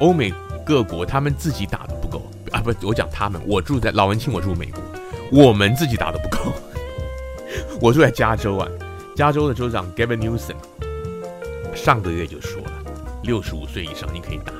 [0.00, 0.32] 欧美
[0.64, 4.82] 各国他们自己打的不够啊，不，我讲他们，我住在老文青，我住美国，
[5.32, 6.52] 我们自己打的不够。
[7.80, 8.68] 我住在加州啊，
[9.16, 10.54] 加州的州长 Gavin Newsom。
[11.74, 12.72] 上个月就说了，
[13.22, 14.52] 六十五岁以上你可以打，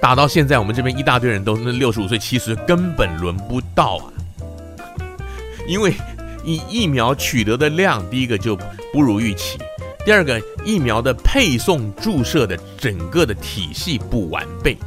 [0.00, 4.12] 打到现在我们这边一大堆人都那六十五岁、七十岁根本轮不到啊，
[5.66, 5.94] 因为
[6.44, 8.56] 你疫苗取得的量，第一个就
[8.92, 9.58] 不如预期，
[10.06, 14.78] 第二个疫苗的配送注射的整个的体系不完备。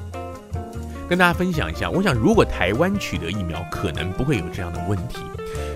[1.09, 5.17] 跟大家分享一下，我想如果台湾取得疫苗，可能不会有这样的问题，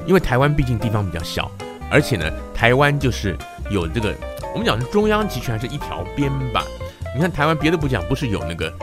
[0.08, 1.52] 因为台湾毕竟地方比较小，
[1.92, 3.36] 而且呢，台湾就是
[3.70, 4.16] 有这个。
[4.54, 6.64] 我们讲是中央集权还是一条边吧？
[7.14, 8.74] 你看台湾别的不讲，不是有那个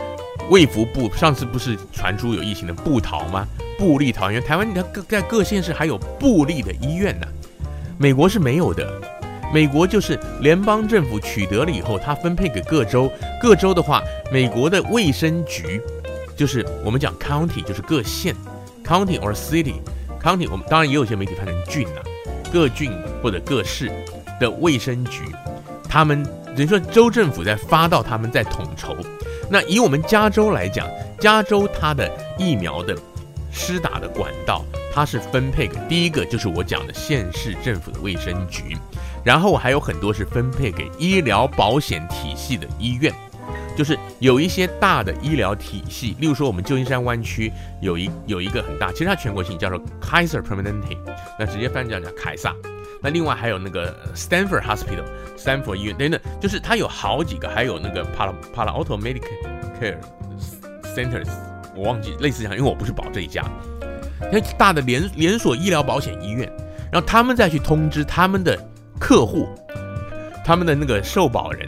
[0.51, 3.47] 卫福部上次不是传出有疫情的布桃吗？
[3.79, 7.25] 布立桃，因为台湾你看各在各县市还有布立的医院呢。
[7.97, 9.01] 美国是没有的，
[9.53, 13.11] 美国就是联邦政府取得了以后，它分配给各州，
[13.41, 15.81] 各州的话，美国的卫生局
[16.37, 18.33] 就是我们讲 county 就是各县
[18.85, 19.75] county or city
[20.21, 22.03] county，我们当然也有些媒体翻成郡呐、啊，
[22.51, 23.91] 各郡或者各市
[24.39, 25.23] 的卫生局。
[25.89, 26.23] 他们
[26.55, 28.95] 等于说州政府在发到，他们在统筹。
[29.49, 30.87] 那以我们加州来讲，
[31.19, 32.95] 加州它的疫苗的
[33.51, 38.77] 施打的管道，它是分配给第一个就是我讲的县市政府的卫生局，
[39.23, 43.13] 然后还有很多是分配给医疗保险体系的医院，
[43.77, 50.97] 就是有一些大的医疗体系，例如说我们旧金山湾区有一有一个很大，其实它全国性叫做 Kaiser Permanente，
[51.39, 52.55] 那直接翻译叫凯撒。
[53.03, 59.21] 那另外还有那个 Stanford Hospital、Stanford 医院等等，就是它有好几个，还有那个 Palo Palo Alto Medical
[59.79, 59.97] Care
[60.95, 61.29] Centers，
[61.75, 63.43] 我忘记类似这样，因为我不是保这一家。
[64.31, 66.47] 那大的连连锁医疗保险医院，
[66.91, 68.55] 然后他们再去通知他们的
[69.01, 69.49] 客户，
[70.45, 71.67] 他们的那个受保人，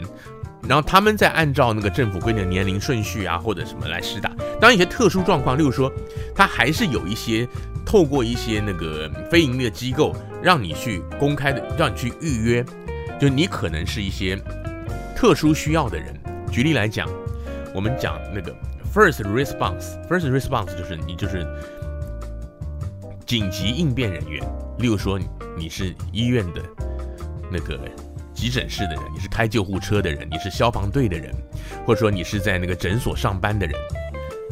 [0.66, 4.30] 然后他们再按照那个政府规定的年龄顺序啊或者什么来施打。
[4.58, 5.92] 当然有些特殊状况，例如说，
[6.34, 7.46] 他还是有一些。
[7.86, 12.64] 透过一些那个非盈利的机构，让你去公开的，让你去预约，
[13.20, 14.36] 就你可能是一些
[15.14, 16.18] 特殊需要的人。
[16.50, 17.06] 举例来讲，
[17.74, 18.56] 我们讲那个
[18.92, 21.46] first response，first response 就是你就是
[23.26, 24.42] 紧急应变人员。
[24.78, 25.20] 例如说，
[25.56, 26.62] 你是医院的
[27.54, 27.78] 那个
[28.34, 31.32] 急诊室的人，你是开救护车的人，你是消防队的人，
[31.86, 33.78] 或者说你是在那个诊所上班的人。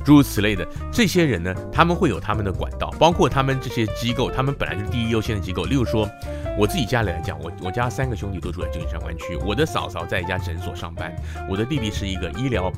[0.04, 5.64] 诸如此类的这些人呢，他们会有他们的管道，包括他们这些机构，他们本来就是第一优先的机构。
[5.64, 6.08] 例如说，
[6.58, 11.14] 我自己家里来讲，我我家三个兄弟都住在旧金山湾区，我的嫂嫂在一家诊所上班，
[11.48, 12.72] 我的弟弟是一个医疗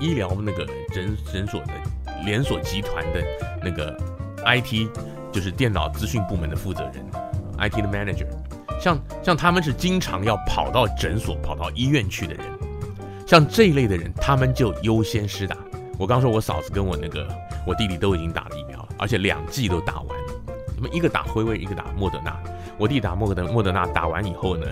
[0.00, 1.72] 医疗那个诊诊所的
[2.24, 3.24] 连锁集团的
[3.60, 3.96] 那个
[4.46, 4.88] IT，
[5.32, 7.04] 就是电脑资讯部门的负责人
[7.58, 8.28] ，IT 的 manager。
[8.80, 12.44] 像像他们是经常要跑到诊所、跑到医院去的人，
[13.26, 15.56] 像这一类的人，他们就优先施打。
[15.98, 17.28] 我刚说，我嫂子跟我那个
[17.66, 20.34] 我弟弟都已经打了疫苗了，而且两剂都打完了。
[20.74, 22.40] 什么一个打辉瑞，一个打莫德纳。
[22.78, 24.64] 我弟打莫德莫德纳打完以后呢，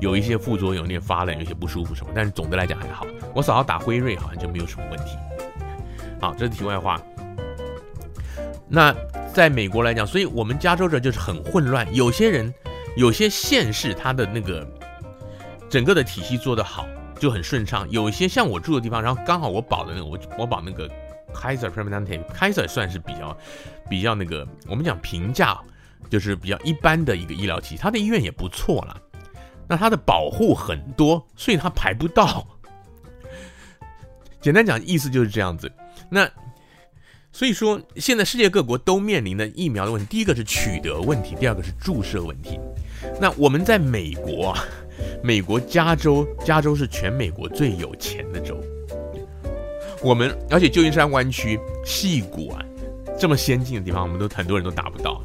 [0.00, 2.10] 有一些副作用，有点发冷，有些不舒服什么。
[2.12, 3.06] 但是总的来讲还好。
[3.32, 5.16] 我嫂子打辉瑞好像就没有什么问题。
[6.20, 7.00] 好，这是题外话。
[8.68, 8.92] 那
[9.32, 11.86] 在美国来讲，所以我们加州这就是很混乱。
[11.94, 12.52] 有些人，
[12.96, 14.66] 有些县市，它的那个
[15.70, 16.86] 整个的体系做得好。
[17.20, 20.90] 就很顺畅，有一些像我住的地方，然后刚好我保的那个，我我保那个
[21.32, 23.38] Kaiser Permanente，Kaiser 算是比较
[23.88, 25.56] 比较那个，我们讲平价，
[26.10, 29.00] 就是比较一般的一个医疗体系，他的医院也不错啦。
[29.68, 32.44] 那他的保护很多，所以他排不到。
[34.42, 35.70] 简单讲，意思就是这样子。
[36.10, 36.28] 那
[37.30, 42.58] 所以说，现在世界各国都面临的疫苗的问题，第一个是取得问题，第二个是注射问题。
[43.20, 44.64] 那我们在美国啊。
[45.22, 48.60] 美国加州，加州是全美国最有钱的州。
[50.02, 52.62] 我们而且旧金山湾区、矽谷啊，
[53.18, 55.22] 这么先进的地方，我们都很多人都达不到。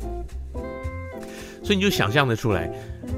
[1.63, 2.71] 所以你就想象得出来，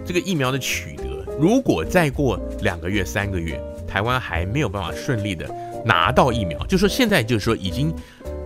[0.06, 5.50] 这个疫苗的取得，如果再过两个月、三个月，台湾还没有办法顺利的
[5.86, 7.94] 拿到疫苗，就说现在就是说已经，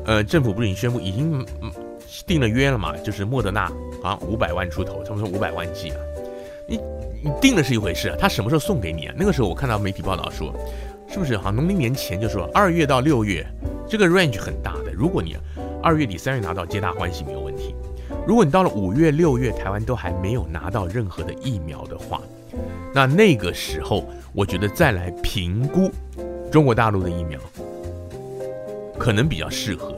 [0.06, 1.46] 呃，政府不是已经宣布已经
[2.28, 2.96] 订了约了嘛？
[2.98, 3.72] 就是莫德纳
[4.04, 5.98] 好像五百万出头，他们说五百万剂啊，
[6.68, 6.80] 你。
[7.26, 9.16] 你定的是一回事啊，他什么时候送给你啊？
[9.18, 10.54] 那个时候我看到媒体报道说，
[11.08, 13.48] 是不是好像农历年前就说二月到六月，
[13.88, 14.92] 这个 range 很大的。
[14.92, 15.38] 如果你
[15.82, 17.74] 二月底三月拿到，皆大欢喜没有问题。
[18.28, 22.20] 如果你到了五月六月，台湾都还没有拿到任何的疫苗的话，
[22.94, 25.90] 那那个时候我觉得再来评估
[26.52, 27.40] 中国大陆的疫苗，
[29.00, 29.98] 可能比较适合。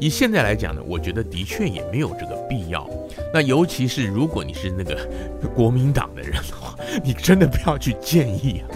[0.00, 2.84] 以现在来讲呢，我觉得的确也没有这个必要。
[3.34, 4.96] 那尤其是如果你是那个
[5.56, 8.70] 国民党的人的话，你真的不要去建议啊！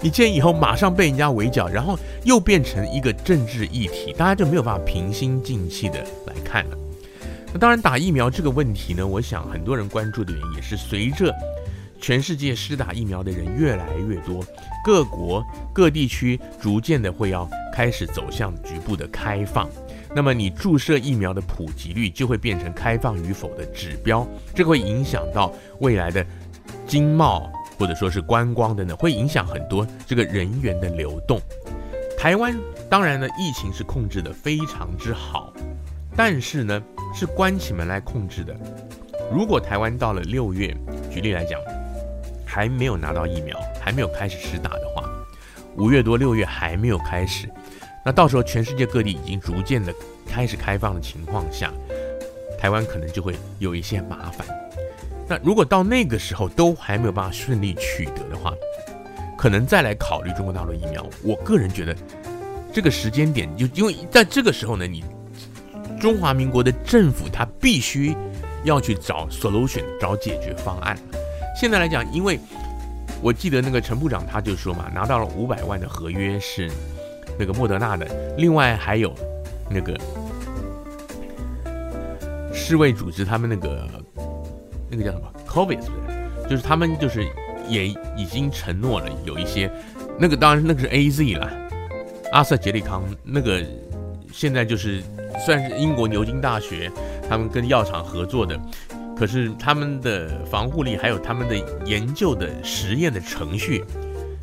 [0.00, 6.78] 你建议以后马上被人家围剿，然后又变成一个政治议题，大家就没有办法平心静气的来看了。
[7.52, 11.34] 那当然，打疫苗这个问题呢，我想很多人关注的原因也是随着
[12.00, 14.40] 全世界施打疫苗的人越来越多，
[14.84, 19.68] 各国各地区逐渐的会要开始走向局部的开放。
[20.16, 26.24] 那么你注射疫苗的普及率就会变成开放与否的指标，这会影响到未来的
[26.86, 31.38] 经贸或者说是观光等等，会影响很多这个人员的流动。
[32.16, 32.58] 台湾
[32.88, 35.52] 当然呢，疫情是控制得非常之好，
[36.16, 36.82] 但是呢
[37.14, 38.56] 是关起门来控制的。
[39.30, 40.74] 如果台湾到了六月，
[41.12, 41.60] 举例来讲，
[42.46, 45.06] 还没有拿到疫苗，还没有开始施打的话，
[45.76, 47.46] 五月多六月还没有开始。
[48.06, 49.92] 那到时候，全世界各地已经逐渐的
[50.24, 51.72] 开始开放的情况下，
[52.56, 54.46] 台湾可能就会有一些麻烦。
[55.26, 58.54] 那如果到那个时候都还没有办法顺利取得的话，
[59.36, 61.04] 可能再来考虑中国大陆疫苗。
[61.24, 61.96] 我个人觉得，
[62.72, 65.04] 这个时间点就因为在这个时候呢，你
[66.00, 68.16] 中华民国的政府他必须
[68.62, 70.96] 要去找 solution，找解决方案。
[71.60, 72.38] 现在来讲，因为
[73.20, 76.70] 我记得那个陈部长他就说嘛，拿到了五百万的合约是。
[77.38, 78.06] 那个莫德纳的，
[78.36, 79.12] 另外还有
[79.68, 79.98] 那个
[82.52, 83.88] 世卫组织，他们那个
[84.90, 86.48] 那个叫什么？COVID 是不是？
[86.48, 87.26] 就是他们就是
[87.68, 89.70] 也已经承诺了有一些，
[90.18, 91.50] 那个当然那个是 AZ 了，
[92.32, 93.62] 阿瑟杰利康那个
[94.32, 95.02] 现在就是
[95.44, 96.90] 算是英国牛津大学
[97.28, 98.58] 他们跟药厂合作的，
[99.16, 103.84] 可是他们的防护力还有他们的研究的实验的程序。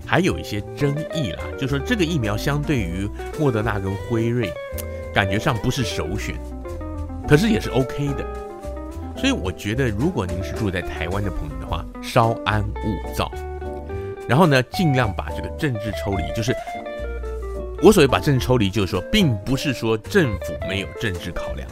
[0.06, 4.52] 还有一些争议啦，就说这个疫苗相对于莫德纳跟辉瑞，
[5.14, 6.36] 感觉上不是首选，
[7.28, 8.26] 可是也是 OK 的。
[9.16, 13.32] 所以我觉得，如果您是住在台湾的朋友的话，稍安勿躁，
[14.28, 16.24] 然后呢，尽量把这个政治抽离。
[16.36, 16.54] 就是
[17.82, 21.66] 我所谓把政治抽离，就是说，并不是说政府没有政治考量。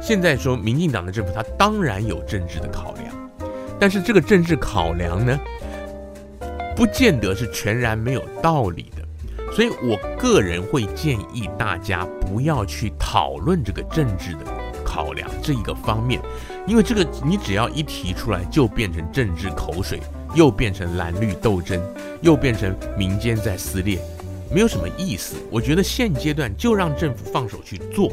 [0.00, 3.30] 现在说民进党的政府，它当然有政治的考量，
[3.78, 5.38] 但是这个政治考量呢，
[6.76, 14.40] 不见得是全然没有道理的，所以我个人会建议大家不要去讨论这个政治的
[14.84, 16.20] 考量这一个方面，
[16.66, 20.00] 因为这个你只要一提出来，就变成政治口水，
[20.34, 21.80] 又变成蓝绿斗争，
[22.20, 24.00] 又变成民间在撕裂，
[24.52, 25.36] 没有什么意思。
[25.50, 28.10] 我觉得现阶段就让政府放手去做，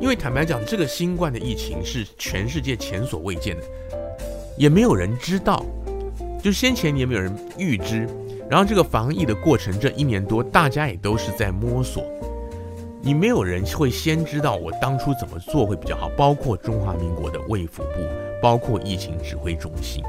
[0.00, 3.62] 因为坦白讲，这个新冠的疫情是全世界前所未见的，
[4.56, 5.64] 也没有人知道，
[6.44, 8.06] 就先前也没有人预知。
[8.50, 12.04] 然后这个防疫的过程这一年多，大家也都是在摸索。
[13.00, 18.00] 你没有人会先知道我当初怎么做会比较好，包括中华民国的卫福部，
[18.42, 20.04] 包括疫情指挥中心。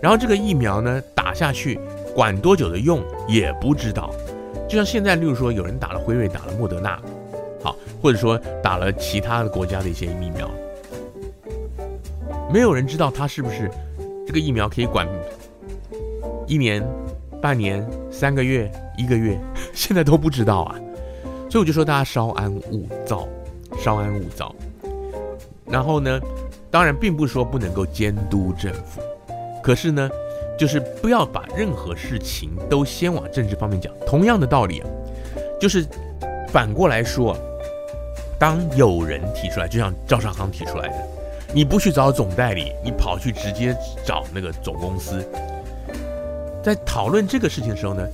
[0.00, 1.76] 然后这个疫苗呢，打下去，
[2.14, 4.14] 管多久的用也不知道。
[4.68, 7.02] 就像现在，例如说有人打了辉瑞，打了莫德纳，
[7.64, 10.48] 好，或者说打了其他的国家的一些疫苗，
[12.52, 13.68] 没有人知道它是不是
[14.32, 15.06] 这个疫苗可以管
[16.46, 16.82] 一年。
[17.38, 19.36] 半年、三个月、一个月，
[19.74, 20.76] 现在都不知道啊，
[21.50, 23.28] 所以我就说大家稍安勿躁，
[23.76, 24.54] 稍安勿躁。
[25.66, 26.20] 然后呢，
[26.70, 29.02] 当然并不是说不能够监督政府，
[29.60, 30.08] 可是呢，
[30.56, 33.92] 就是不要把任何事情都先往政治方面讲。
[34.06, 34.88] 同样的道理啊，
[35.60, 35.84] 就是
[36.46, 37.36] 反过来说，
[38.38, 40.94] 当有人提出来，就像赵少康提出来的，
[41.54, 43.76] 你不去找总代理，你跑去直接
[44.06, 45.22] 找那个总公司。
[46.62, 48.06] 在讨论这个事情的时候呢，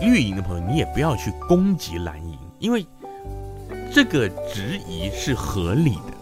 [0.00, 2.86] 绿营的朋友，你也不要去攻击蓝营，因为
[3.92, 6.14] 这个质疑是合理的，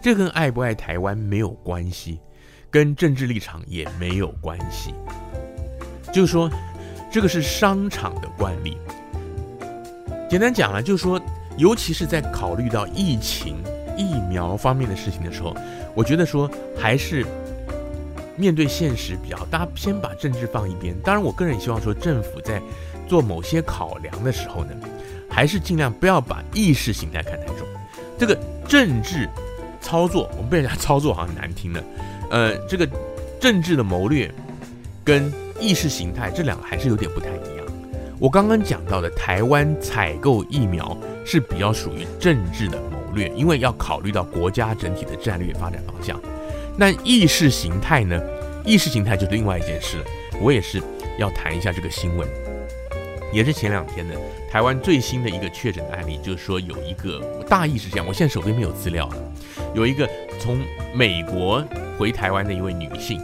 [0.00, 2.20] 这跟爱不爱台湾没有关系，
[2.70, 4.94] 跟政治立场也没有关系。
[6.12, 6.48] 就是说，
[7.10, 8.76] 这个是商场的惯例。
[10.28, 11.20] 简单讲了，就是说，
[11.56, 13.56] 尤其是在考虑到疫情
[14.00, 15.54] 疫苗方面的事情的时候，
[15.94, 17.26] 我觉得说还是。
[18.36, 20.96] 面对现实比较好，大家先把政治放一边。
[21.04, 22.58] 当然，我个人也希望说，政府在
[23.06, 24.70] 做某些考量的时候呢，
[25.28, 27.66] 还是尽量不要把意识形态看太重。
[28.18, 28.34] 这个
[28.66, 29.28] 政治
[29.78, 31.84] 操作，我们被人家操作好像难听了。
[32.30, 32.88] 呃，这个
[33.38, 34.32] 政治的谋略
[35.04, 35.30] 跟
[35.60, 37.66] 意识形态这两个还是有点不太一样。
[38.18, 40.96] 我刚刚讲到的台湾采购疫苗
[41.26, 46.20] 是比较属于政治的谋略，因为要考虑到国家整体的战略发展方向。
[46.76, 48.20] 那意识形态呢？
[48.64, 50.04] 意识形态就是另外一件事了。
[50.40, 50.82] 我也是
[51.18, 52.28] 要谈一下这个新闻，
[53.32, 54.14] 也是前两天的
[54.50, 59.16] 台湾最新的一个确诊的案例，就是说有一个大意是这样，我现在手边没有资料了。
[59.74, 60.08] 有一个
[60.38, 60.58] 从
[60.94, 61.62] 美国
[61.98, 63.20] 回台湾的一位女性，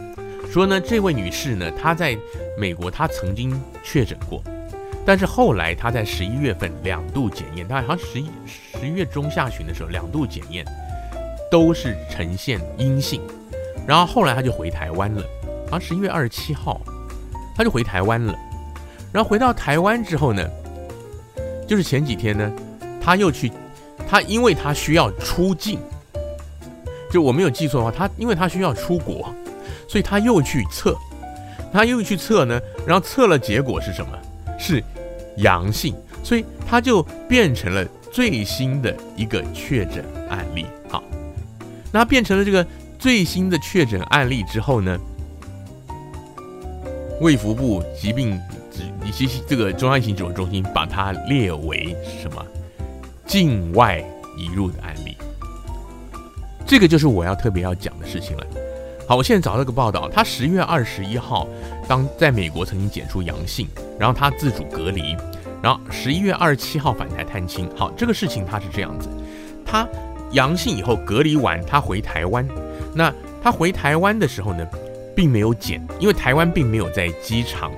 [0.51, 2.17] 说呢，这位女士呢，她在
[2.57, 4.43] 美国她曾经确诊过，
[5.07, 8.29] 但是后来他在十一月份两度检验，他好像十一
[8.77, 10.65] 十一月中下旬的时候两度检验
[11.49, 13.21] 都是呈现阴性。
[13.87, 15.23] 然后后来他就回台湾了，
[15.71, 16.81] 好像，十一月二十七号，
[17.55, 18.35] 他就回台湾了。
[19.13, 20.45] 然后回到台湾之后呢，
[21.65, 22.51] 就是前几天呢，
[23.01, 23.49] 他又去，
[24.09, 25.79] 他因为他需要出境，
[27.09, 29.33] 就我没有记错的话，他因为他需要出国，
[29.87, 30.93] 所以他又去测，
[31.71, 34.11] 他又去测呢，然后测了结果是什么？
[34.59, 34.83] 是
[35.37, 40.65] 阳性，所以他就变成了最新的一个确诊案例。
[40.89, 41.03] 好，
[41.91, 42.65] 那变成了这个。
[42.99, 44.97] 最新的确诊案例之后呢，
[47.21, 48.41] 卫福部疾病
[49.05, 52.43] 以及这个中央疫情指挥中心把它列为什么
[53.27, 54.03] 境外
[54.35, 55.15] 移入的案例。
[56.65, 58.43] 这个就是我要特别要讲的事情了。
[59.07, 61.47] 好，我现在找到个报道，他十月二十一号
[61.87, 63.67] 当在美国曾经检出阳性，
[63.97, 65.15] 然后他自主隔离，
[65.61, 67.69] 然后十一月二十七号返台探亲。
[67.75, 69.07] 好，这个事情他是这样子，
[69.65, 69.87] 他
[70.31, 72.47] 阳性以后隔离完，他回台湾。
[72.93, 74.67] 那他回台湾的时候呢，
[75.15, 77.71] 并没有检，因为台湾并没有在机场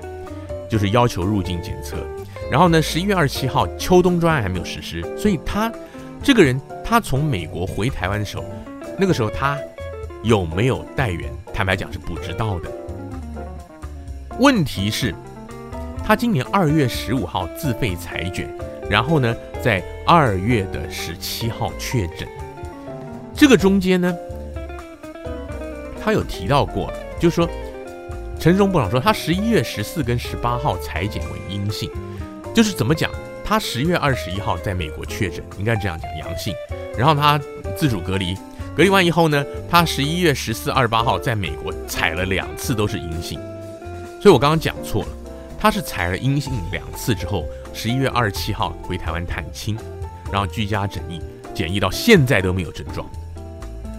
[0.68, 1.96] 就是要求入境检测。
[2.50, 5.70] 然后呢，十一月二十七号秋冬专案还没有实施，所以他
[6.22, 8.44] 这个人他从美国回台湾的时候，
[8.98, 9.56] 那个时候他
[10.24, 12.70] 有没有带原，坦白讲是不知道的。
[14.40, 15.14] 问题是，
[16.02, 18.48] 他今年二月十五号自费采卷，
[18.88, 22.26] 然后呢，在二月的十七号确诊，
[23.34, 24.16] 这个中间呢？
[26.02, 27.46] 他有提到过，就是说，
[28.38, 31.90] 陈忠部长说他十一月十四跟十八号采检为阴性，
[32.54, 33.10] 就是怎么讲？
[33.44, 36.54] 他十月二十一号在美国确诊，应该这样讲阳性，
[36.96, 37.38] 然后他
[37.76, 38.34] 自主隔离，
[38.74, 43.38] 隔离完以后呢，他十一月十四、二十八号在美国采了两次都是阴性，
[44.20, 45.08] 所以我刚刚讲错了，
[45.58, 49.74] 他是采了阴性两次之后，十一月二十七号回台湾探亲，
[50.30, 51.18] 然后居家检疫，
[51.54, 53.08] 检疫到现在都没有症状。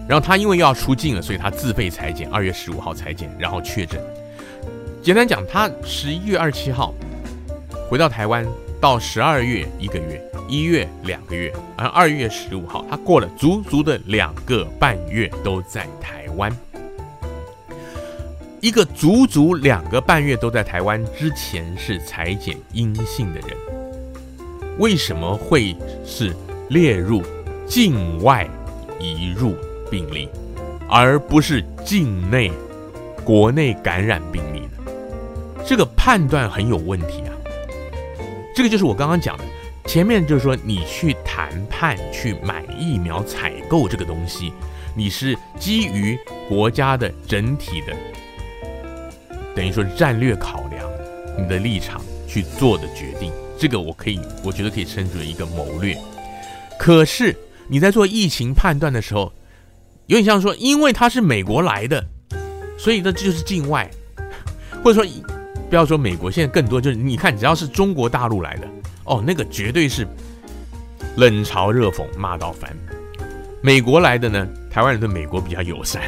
[0.08, 4.00] 然后他因为又要出境了，所以他自费采检，二月十五号采检，然后确诊。
[5.02, 6.94] 简单讲，他十一月二十七号
[7.90, 8.46] 回到台湾，
[8.80, 16.48] 到十二月一个月，一月两个月，而二月十五号，他过了足足的两个半月都在台湾。
[18.62, 23.56] 一个足足两个半月都在台湾之前是裁剪阴性的人，
[24.78, 26.32] 为什么会是
[26.68, 27.24] 列入
[27.66, 28.48] 境外
[29.00, 29.56] 移入
[29.90, 30.28] 病例，
[30.88, 32.52] 而不是境内
[33.24, 34.92] 国内感染病例呢？
[35.66, 37.34] 这个判断很有问题啊！
[38.54, 39.44] 这个就是我刚刚讲的，
[39.86, 44.52] 前面就是说你去谈判去买疫苗采购这个东西，
[44.94, 46.16] 你是基于
[46.48, 47.92] 国家的整体的。
[49.54, 50.90] 等于说战略考量，
[51.38, 55.96] 你的立场去做的决定，这个我可以，我觉得可以称之为一个谋略。
[56.78, 57.36] 可是
[57.68, 59.32] 你在做疫情判断的时候，
[60.06, 62.04] 有点像说，因为他是美国来的，
[62.78, 63.90] 所以呢这就是境外，
[64.82, 65.12] 或者说
[65.68, 68.66] 不要说美国，现在更多就是你看，只要是中国大陆来的，
[69.04, 70.06] 哦，那个绝对是
[71.16, 72.74] 冷嘲热讽，骂到翻。
[73.62, 76.02] 美国来的呢，台湾人对美国比较友善。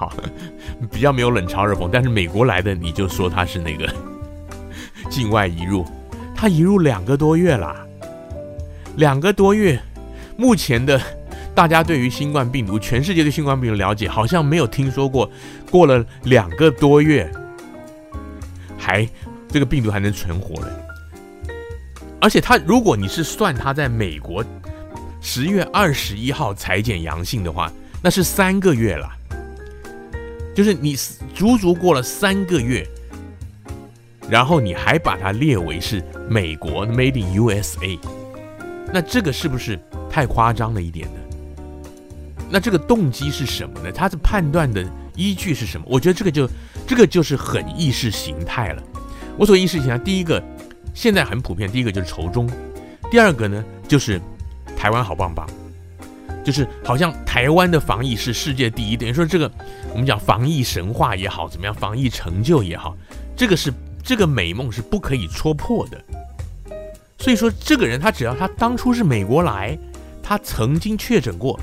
[0.00, 0.10] 好，
[0.90, 3.86] 比较没有冷嘲热讽，但是美国来的你就说他是那个
[5.10, 5.84] 境外移入，
[6.34, 7.76] 他移入两个多月啦，
[8.96, 9.78] 两个多月，
[10.38, 10.98] 目前的
[11.54, 15.30] 大家对于新冠病毒，全世界对新冠病毒了解，好像没有听说过
[15.70, 17.30] 过了两个多月
[18.78, 19.06] 还
[19.50, 20.80] 这个病毒还能存活了，
[22.22, 24.42] 而且他如果你是算他在美国
[25.20, 27.70] 十月二十一号采检阳性的话，
[28.02, 29.19] 那是三个月了。
[30.60, 30.94] 就是你
[31.34, 32.86] 足足过了三个月，
[34.28, 37.98] 然后你还把它列为是美国 Made in USA，
[38.92, 39.80] 那这个是不是
[40.10, 41.20] 太夸张了一点呢？
[42.50, 43.90] 那这个动机是什么呢？
[43.90, 44.84] 他的判断的
[45.16, 45.86] 依据是什么？
[45.88, 46.46] 我觉得这个就
[46.86, 48.82] 这个就是很意识形态了。
[49.38, 50.44] 我所谓意识形态，第一个
[50.92, 52.46] 现在很普遍，第一个就是仇中，
[53.10, 54.20] 第二个呢就是
[54.76, 55.48] 台湾好棒棒。
[56.44, 59.50] 就是好像台湾的防疫是世界第一，等于说这个
[59.92, 62.96] 我们讲防疫神话也好，怎么样防疫成就也好，
[63.36, 63.72] 这个是
[64.02, 66.02] 这个美梦是不可以戳破的。
[67.18, 69.78] 所以说这个人他只要他当初是美国来，
[70.22, 71.60] 他曾经确诊过，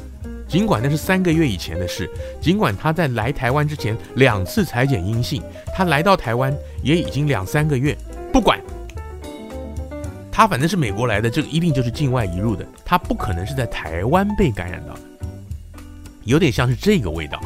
[0.48, 2.10] 尽管那是三个月以前的事，
[2.40, 5.42] 尽管他在来台湾之前两次裁剪阴性，
[5.76, 7.98] 他来到台湾也已经两三个月，
[8.32, 8.60] 不管。
[10.38, 14.94] 他反正是美国来的，这个一定就是境外移入的，他不可能是在台湾被感染到，
[16.26, 17.42] 有点像是这个味道。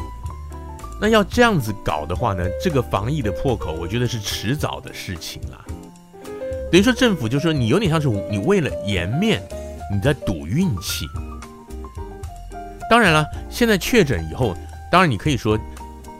[1.00, 5.64] 那要这样子搞的话呢，这个防疫的破口，我觉得是迟早的事情了。
[6.70, 9.42] 等于说政府就说你有点像是你为了颜面，
[9.90, 11.06] 你在赌运气。
[12.90, 14.54] 当然了，现在确诊以后，
[14.90, 15.58] 当然你可以说，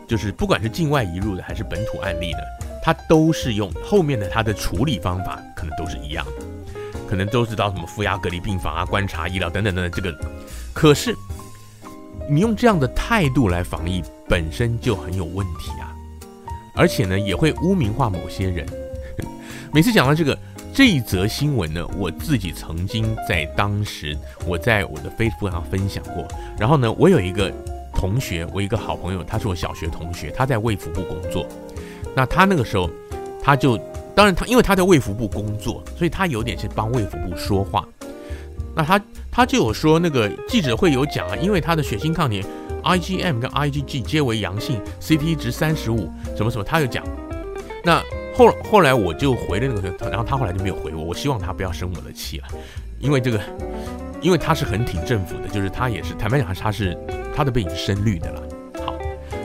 [0.07, 2.39] 就是不管是境外移入的还是本土案例的，
[2.81, 6.52] 它都是用后面的它的处理方法，可能都是一样的。
[7.07, 10.17] 可能都知道什么负压隔离病房啊、观察医疗等等等等，这个，
[10.73, 11.15] 可是
[12.29, 15.93] 你用这样的态度来防疫，本身就很有问题啊，
[16.75, 18.65] 而且呢，也会污名化某些人。
[19.71, 20.37] 每次讲到这个
[20.73, 26.27] 这一则新闻呢，我自己曾经在当时我在我的 Facebook 上分享过，
[26.57, 27.51] 然后呢，我有一个
[27.93, 31.45] 同学，我一个好朋友，他是我小学同学，他在卫福部工作，
[32.15, 32.89] 那他那个时候
[33.41, 33.79] 他就。
[34.15, 37.87] 当然，他因为他在卫福部工作，所以他有点是帮卫福部说话。
[38.75, 39.01] 那他
[39.31, 42.43] 他就有说，那个记者会有讲啊，因为他的血清抗体
[42.83, 47.03] IgM 跟 IgG 皆为阳性，CT 值三十五，什么什么，他有讲。
[47.83, 48.01] 那
[48.35, 51.03] 后后来我就回了那个，然后他后来就没有回我。
[51.03, 52.47] 我希望他不要生我的气了，
[52.99, 53.39] 因为这个，
[54.21, 56.97] 因为他是很挺政府的，就是他也是坦白讲，他是
[57.35, 58.41] 他的背景是深绿的了。
[58.85, 58.95] 好，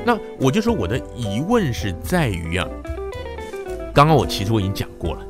[0.05, 2.69] 那我就说我的疑问是在于啊。
[3.99, 5.27] 刚刚我其实我已经讲过了，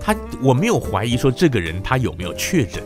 [0.00, 2.82] 他我没有怀疑说这个人他有没有确诊，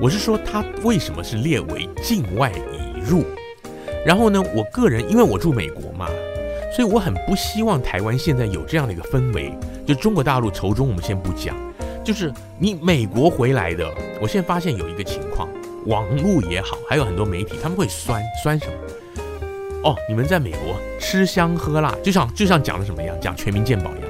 [0.00, 3.22] 我是说他为什么是列为境外移入？
[4.04, 6.08] 然后呢，我个人因为我住美国嘛，
[6.74, 9.56] 所以我很不希望台湾现在有这样的一个氛围，
[9.86, 11.56] 就中国大陆仇中我们先不讲，
[12.02, 13.88] 就是你美国回来的，
[14.20, 15.48] 我现在发现有一个情况，
[15.86, 18.72] 网络也好，还有很多媒体他们会酸酸什么？
[19.82, 24.04] 哦，你们在美国吃香喝辣，就像就像讲的什么一样，讲全民健保一样。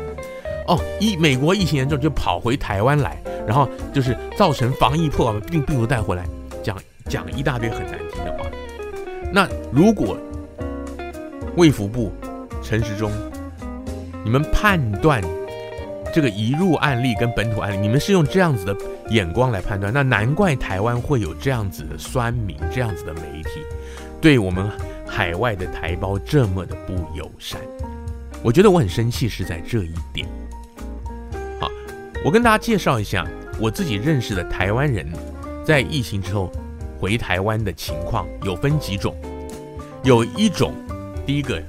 [0.67, 6.25] 哦，一美国疫情严重就跑回台湾来，然后就是造成防疫破口，病病毒带回来，
[6.63, 6.77] 讲
[7.09, 8.45] 讲一大堆很难听的话。
[9.33, 10.17] 那如果
[11.57, 12.13] 卫福部
[12.63, 13.11] 陈时中，
[14.25, 15.23] 你们判断
[16.13, 18.77] 这个移入案例跟本土案例，你们是用这样子的
[19.11, 23.61] 眼光来判断，那难怪台湾会有这样子的酸民，这样子的媒体，
[24.21, 24.69] 对我们
[25.21, 27.61] 海外的台胞这么的不友善。
[28.43, 30.27] 我觉得我很生气是在这一点。
[31.61, 31.69] 好
[32.25, 33.23] 我跟大家介绍一下
[33.59, 35.07] 我自己认识的台湾人，
[35.63, 36.51] 在疫情之后
[36.99, 39.15] 回台湾的情况有分几种，
[40.03, 40.73] 有一种，
[41.27, 41.63] 第一个，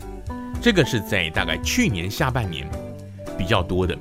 [0.61, 2.65] 这个是在大概去年下半年
[3.37, 3.93] 比较多的，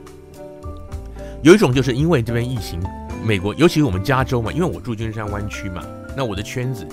[1.42, 2.80] 有一种就是因为这边疫情，
[3.24, 5.84] 美国尤其是我们加州嘛，因为我住金山湾区嘛，
[6.16, 6.86] 那我的圈子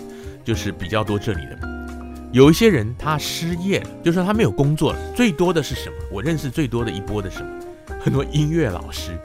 [0.44, 1.77] 就是比较多这里的。
[2.34, 5.00] 有一些人他失业了，就说他没有工作了。
[5.16, 5.96] 最多的是什么？
[6.12, 7.50] 我认识最多的一波的什么？
[8.00, 9.18] 很多音乐老师，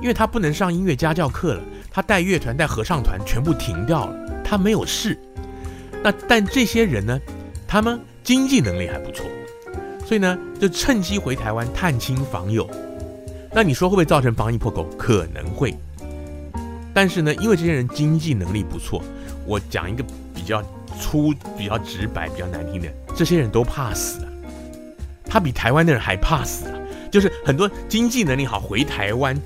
[0.00, 5.18] 因为他不能上音乐家教课了，他带乐团、带合唱团全部停掉了，他没有事。
[6.02, 7.18] 那但这些人呢，
[7.66, 9.24] 他们经济能力还不错，
[10.06, 12.68] 所以呢就趁机回台湾探亲访友。
[13.52, 14.86] 那你说会不会造成防疫破口？
[14.98, 15.74] 可能会。
[16.92, 19.02] 但是呢，因为这些人经济能力不错，
[19.46, 20.04] 我讲一个
[20.34, 20.62] 比较。
[21.02, 24.28] 粗比较直白，比较难听的，这些人都怕死啊！
[25.24, 26.78] 他比台湾的人还怕死啊！
[27.10, 29.36] 就是很多经济能力好回台湾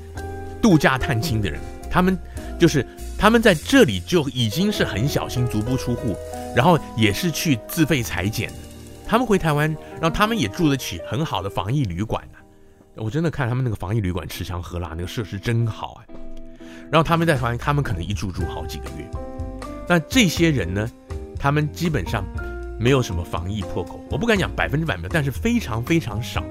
[0.60, 1.58] 度假探亲的人，
[1.90, 2.16] 他们
[2.58, 2.86] 就是
[3.18, 6.14] 他们在这里就已经是很小心，足不出户，
[6.54, 8.54] 然后也是去自费裁剪的。
[9.08, 12.38] 他们回台湾，然后他们也住得起很好的防疫旅馆啊！
[12.96, 16.14] 我真的看他们那个防疫旅馆吃香喝辣，那个设施真好哎！
[16.90, 19.04] 然后他们在台湾，他们可能一住住好几个月。
[19.88, 20.90] 那这些人呢？
[21.38, 22.24] 他们基本上
[22.78, 26.42] 没有什么防疫破口，我不敢讲百分之百没有，但是非常非常少。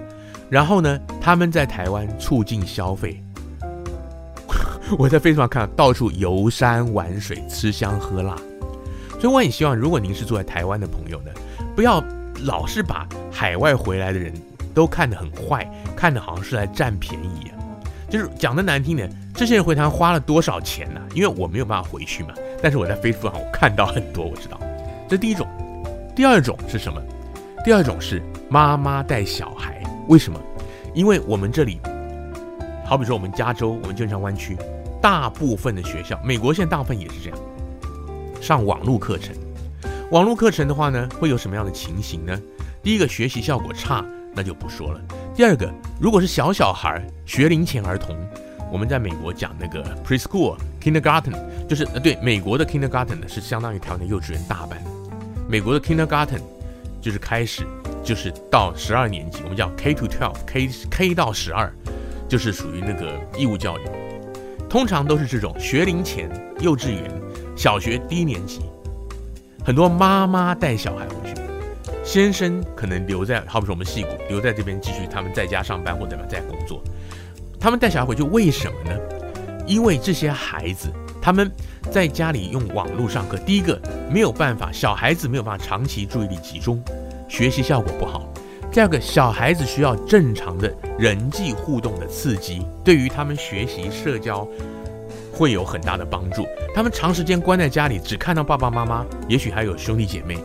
[0.50, 3.22] 然后呢，他们在台湾促进消费，
[4.98, 8.36] 我在 Facebook 上看到处游山玩水、吃香喝辣。
[9.20, 11.32] 所以我也希望，如果您是住在台湾的朋友呢，
[11.76, 12.04] 不要
[12.44, 14.32] 老是把海外回来的人
[14.74, 17.58] 都看得很坏，看得好像是来占便宜啊。
[18.08, 21.02] 就是讲的难听点，这些人回台湾花了多少钱呢？
[21.16, 22.34] 因为我没有办法回去嘛。
[22.62, 24.60] 但是我在 Facebook 上我看到很多，我知道。
[25.08, 25.48] 这第一种，
[26.16, 27.02] 第二种是什么？
[27.64, 30.40] 第二种是妈妈带小孩，为什么？
[30.94, 31.80] 因为我们这里，
[32.86, 34.58] 好比说我们加州，我们金山湾区，
[35.02, 37.40] 大部分的学校，美国现在大部分也是这样，
[38.42, 39.36] 上网络课程。
[40.12, 42.40] 网络课程的话呢，会有什么样的情形呢？
[42.82, 45.02] 第一个，学习效果差，那就不说了。
[45.36, 48.16] 第二个，如果是小小孩，学龄前儿童，
[48.72, 51.34] 我们在美国讲那个 preschool kindergarten，
[51.68, 54.80] 就是呃对，美国的 kindergarten 呢是相当于台湾的幼稚园大班。
[55.48, 56.42] 美国的 kindergarten
[57.02, 57.64] 就是开始，
[58.04, 61.72] 就是到十二年级，我们叫 K to twelve，K K 到十二，
[62.28, 63.82] 就是属于那个义务教育。
[64.68, 66.30] 通常都是这种学龄前
[66.60, 67.04] 幼稚园、
[67.56, 68.62] 小学低年级，
[69.64, 71.36] 很多妈妈带小孩回去，
[72.04, 76.84] 先生可能留在，好比说我们矽谷留在这边继续他们在家上班或者在工作。
[77.60, 79.00] 他们带小孩回去为什么呢？
[79.68, 80.92] 因为这些孩子
[81.26, 81.52] 他们。
[81.92, 83.80] 在家里用网络上课，第一个
[84.12, 86.84] 没有办法，小孩子没有办法长期注意力集中，
[87.30, 88.28] 学习效果不好。
[88.72, 94.48] 第二个，小孩子需要正常的人际互动的刺激，对于他们学习社交
[95.32, 96.48] 会有很大的帮助。
[96.74, 100.40] 他们长时间关在家里，只看到爸爸妈妈，也许还有兄弟姐妹，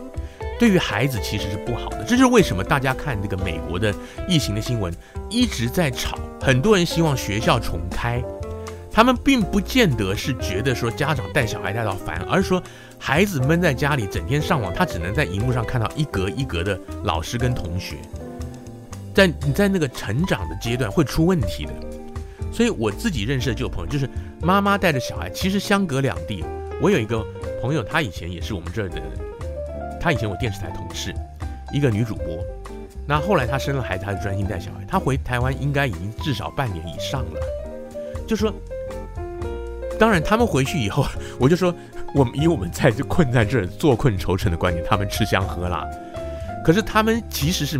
[0.59, 2.03] 对于孩子其实是不好的。
[2.03, 3.91] 这就是为什么大家看这个美国的
[4.27, 4.93] 疫情的新闻
[5.27, 8.23] 一直在吵，很多人希望学校重开。
[8.93, 12.61] 他们并不见得是觉得说家长带小孩带到烦，而是说
[12.99, 17.95] 孩子闷在家里整天上网，他只能在荧幕上看到一格一格的老师跟同学，
[19.15, 21.71] 在你在那个成长的阶段会出问题的。
[22.51, 24.09] 所以我自己认识的就有朋友，就是
[24.41, 26.43] 妈妈带着小孩，其实相隔两地。
[26.81, 27.25] 我有一个
[27.61, 29.01] 朋友，他以前也是我们这儿的，
[30.01, 31.13] 他以前我电视台同事，
[31.73, 32.25] 一个女主播。
[33.07, 34.83] 那后来她生了孩子，她就专心带小孩。
[34.85, 37.39] 她回台湾应该已经至少半年以上了，
[38.27, 38.53] 就说。
[40.01, 41.05] 当然，他们回去以后，
[41.37, 41.71] 我就说，
[42.15, 45.87] 我们以我们在困在这儿坐困愁城的观点，他们吃香喝辣。
[46.65, 47.79] 可是他们其实是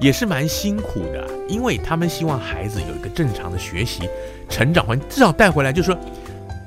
[0.00, 4.08] 也是蛮辛苦的，因为他们希望孩子有一个正常的学习
[4.48, 5.70] 成长环，至少带回来。
[5.70, 5.98] 就是说，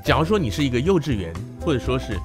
[0.04, 2.16] 假如说你是一个幼稚园，或者说是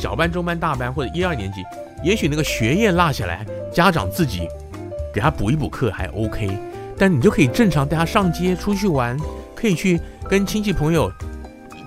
[0.00, 1.64] 小班、中班、大班或者一二年级，
[2.04, 4.46] 也许那个学业落下来，家长自己
[5.12, 6.48] 给他补一补课还 OK，
[6.96, 9.18] 但你就可以正常带他上街出去玩，
[9.52, 11.10] 可以去跟亲戚朋友。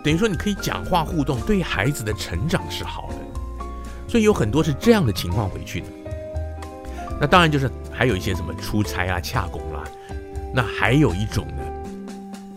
[0.06, 3.66] 等于说，你可以讲话互动，对孩子的成长是好的，
[4.08, 5.88] 所以有很多是这样的情况回去的。
[7.20, 9.84] 那当然就是还有一些什么出差啊、洽公啦。
[10.54, 11.64] 那还有一种呢，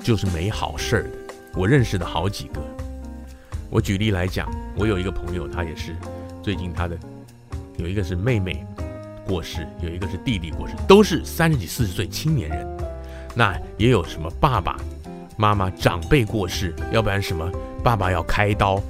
[0.03, 1.11] 就是没好事儿的。
[1.55, 2.61] 我认识的好几个。
[3.71, 4.47] 我举例来讲，
[4.77, 5.97] 我有一个朋友，他也是
[6.43, 6.99] 最近他的
[7.79, 8.63] 有一个是妹妹
[9.27, 12.77] 过世，有一个是弟弟过世，都是三十几、四十岁青年人。
[13.35, 14.79] 那也有什么爸爸。
[15.39, 17.49] 妈妈长辈过世，要不然什么
[17.85, 18.83] 爸爸要开刀，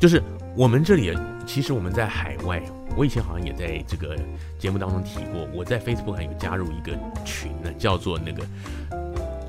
[0.00, 0.22] 就是
[0.56, 1.14] 我们这里，
[1.46, 2.62] 其实我们在海外，
[2.96, 4.16] 我以前好像也在这个
[4.58, 8.42] 节目当中提过，我在 Facebook 上有加入一个群呢，叫做那个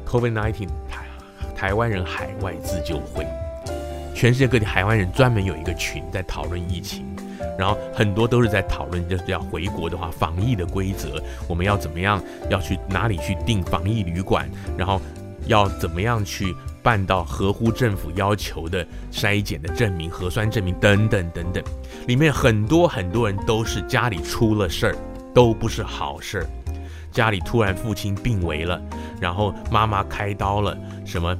[0.06, 1.06] COVID-19 台
[1.56, 3.26] 台湾人海外自救会，
[4.14, 7.06] 全世界各地海湾人专门有一个群在讨论疫情，
[7.58, 14.46] 然后很多都是在讨论，就是要回国的话，防疫的规则，我们要怎么样，要去哪里去订防疫旅馆，
[14.78, 15.02] 然后
[15.46, 21.64] 要怎么样去办到合乎政府要求的筛检的证明、核酸证明等等等等。
[22.08, 24.96] 里面很多很多人都是家里出了事儿，
[25.34, 26.48] 都不是好事儿。
[27.12, 28.82] 家里突然父亲病危了，
[29.20, 31.36] 然后妈妈开刀了，什么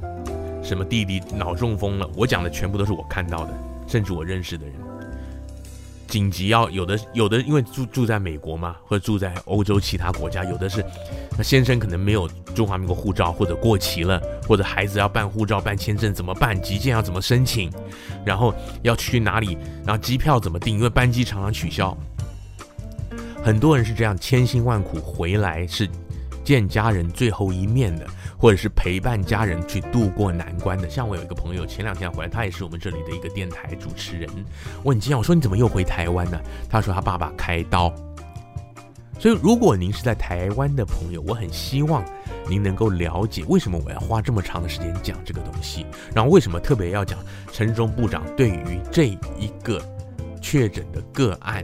[0.62, 3.54] 什么弟弟脑中风了，我讲的全部都是我看到的，
[3.86, 4.74] 甚至我认识的人。
[6.08, 10.84] 紧急要有的有的，因为住住在美国嘛，或者住在欧洲其他国家，有的是
[11.36, 16.60] 那先生可能没有中华民国护照，或者过期了，或者孩子要办护照、办签证怎么办？
[16.60, 17.70] 急件要怎么申请？
[18.24, 19.56] 然后要去哪里？
[19.84, 20.76] 然后机票怎么订？
[20.78, 21.96] 因为班机常常取消。
[23.42, 25.88] 很多人是这样千辛万苦回来，是
[26.48, 28.06] 见家人最后一面的，
[28.38, 30.88] 或者是陪伴家人去度过难关的。
[30.88, 34.26] 像我有一个朋友，前两天回来，他也是我们这里的一个电台主持人。
[34.82, 36.40] 我很惊讶，我说你怎么又回台湾呢？
[36.66, 37.94] 他说他爸爸开刀。
[39.18, 42.02] 所以，如果您是在台湾的朋友，我很希望
[42.48, 45.84] 您能够了解为什么我要花这么长的时间讲这个东西，
[46.14, 47.18] 然后为什么特别要讲
[47.52, 49.82] 陈忠部长对于这一个
[50.40, 51.62] 确诊的个案。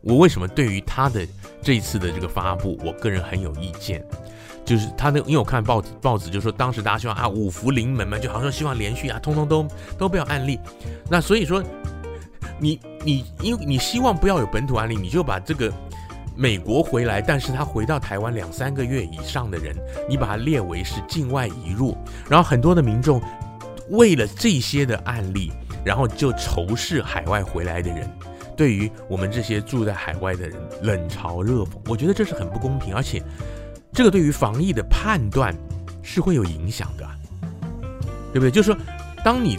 [0.00, 1.26] 我为什么对于他的
[1.66, 4.00] 这一次的这个发布，我个人很有意见，
[4.64, 9.66] 就是他那，因为我看报报纸就说，当时大家希望啊五福临门嘛，就好像希望连续啊，通通都
[9.98, 10.60] 都不要案例。
[11.10, 11.60] 那所以说，
[12.60, 15.72] 你你因为你希望不要有本土案例，你就把这个
[16.36, 19.74] 美国回来，但是他回到台湾两三个月以上的人，
[20.08, 21.98] 你把它列为是境外移入，
[22.30, 23.20] 然后很多的民众
[23.90, 25.50] 为了这些的案例，
[25.84, 28.08] 然后就仇视海外回来的人。
[28.56, 33.22] 对于我们这些住在海外的人冷嘲热讽，我觉得这是很不公平，而且
[33.92, 35.54] 这个对于防疫的判断
[36.02, 37.06] 是会有影响的，
[38.32, 38.50] 对不对？
[38.50, 38.80] 就是说，
[39.22, 39.58] 当你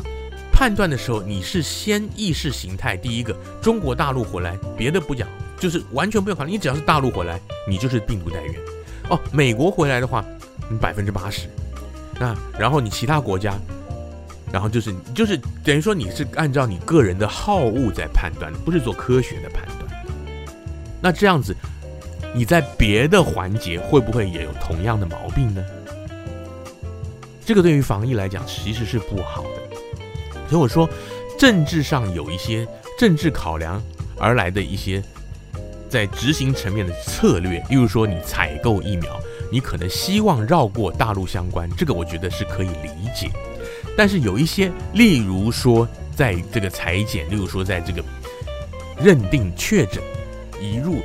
[0.52, 5.28] 判断的时候，你是先意识形态，第一个中国大陆回来，别的不讲，
[5.60, 8.56] 就是完全不用考虑，你只要是大陆回来，你就是病毒带源。
[9.10, 10.26] 哦，美国回来的话，
[10.70, 11.48] 你百分之八十，
[12.20, 13.54] 那然后你其他国家。
[14.52, 20.06] 然后就是就是等于说你是按照你个人的好恶在判断，不是做科学的判断。
[21.02, 21.56] 那这样子，
[22.34, 25.64] 你在别的环节会不会也有同样的毛病呢？
[27.46, 30.40] 这个对于防疫来讲其实是不好的。
[30.50, 30.90] 所以我说，
[31.38, 32.68] 政治上有一些
[32.98, 33.82] 政治考量
[34.18, 35.04] 而来的一些
[35.90, 39.20] 在执行层面的策略，例如说你采购疫苗，
[39.52, 43.30] 你可能希望绕过大陆相关，这个我觉得是可以理解。
[43.96, 48.04] 但是有一些，例如说，在这个裁剪，例如说，在这个
[49.00, 50.02] 认定确诊
[50.60, 51.02] 移入，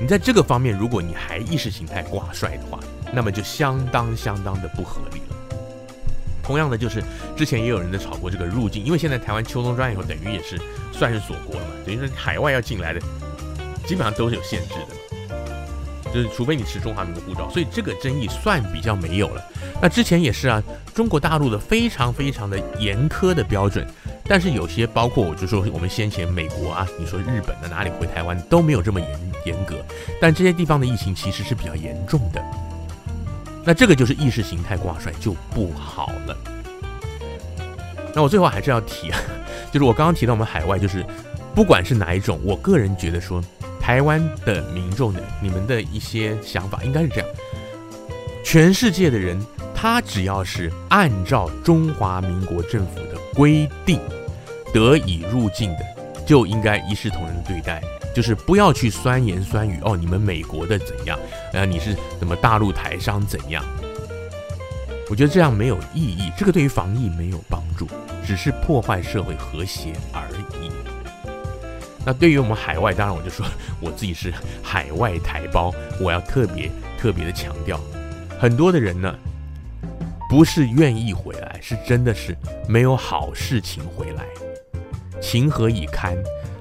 [0.00, 2.80] 你在这个方面，如果你还意识形态挂帅的话，
[3.12, 5.36] 那么就相当相当的不合理了。
[6.42, 7.02] 同样的，就是
[7.36, 10.60] 之前也有人在炒过这个入境，因为现在台湾秋冬专以后，等于也是
[10.92, 13.00] 算是锁国了嘛，等于说海外要进来的，
[13.86, 14.88] 基本上都是有限制的，
[16.14, 19.44] 就是除非你持中华民国护照，所以这个争议算比较没有了。
[19.82, 20.62] 那之前也是啊，
[20.94, 23.84] 中国大陆的非常非常的严苛的标准，
[24.28, 29.84] 但是有些包括我就说我们先前美国啊，你说日本的哪里回台湾都没有这么严严格，
[30.20, 32.40] 但这些地方的疫情其实是比较严重的。
[33.64, 36.36] 那这个就是意识形态挂帅就不好了。
[38.14, 39.18] 那我最后还是要提啊，
[39.72, 41.04] 就是我刚刚提到我们海外，就是
[41.52, 43.42] 不管是哪一种，我个人觉得说
[43.84, 47.28] 台湾的民众的你们的一些想法应该是这样，
[48.42, 49.38] 全世界的人。
[49.74, 54.00] 他只要是按照中华民国政府的规定
[54.72, 57.82] 得以入境的，就应该一视同仁的对待，
[58.14, 61.18] 就是不要去酸言酸语哦，你们美国的怎样？
[61.52, 63.62] 啊，你是怎么大陆台商怎样？
[65.10, 67.86] 我觉得这样没有意义，这个对于防疫没有帮助，
[68.26, 70.53] 只是破坏社会和谐而已。
[72.06, 73.46] 那对于我们海外，当然我就说
[73.80, 74.32] 我自己是
[74.62, 77.80] 海外台胞，我要特别特别的强调，
[78.38, 79.14] 很多的人呢。
[80.26, 82.36] 不是愿意回来，是真的是
[82.66, 84.24] 没有好事情回来，
[85.20, 86.16] 情何以堪？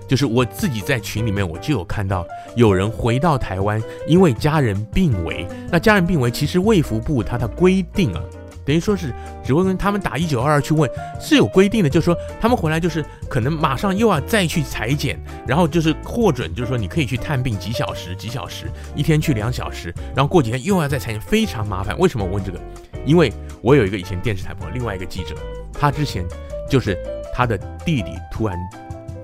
[0.08, 5.48] 就是我自己在群里面，我就有看到有人回到台湾，因为家人病危。
[5.72, 8.22] 那家人病危，其实卫福部它的规定啊，
[8.66, 10.90] 等于说是只会跟他们打一九二二去问，
[11.20, 21.98] 是有规定的，就是说他们回来就是可能马上又要再去裁剪，然后就是获准，就是说你可以去探病几小时，几小时，一天去两小时，然后过几天又要再裁剪，非常麻烦。
[22.00, 22.60] 为什么我问这个？
[23.06, 25.36] 因为我有一个以前电视台朋友，另外一个记者，
[25.74, 26.26] 他之前
[26.70, 26.98] 就是
[27.34, 28.58] 他的弟弟突然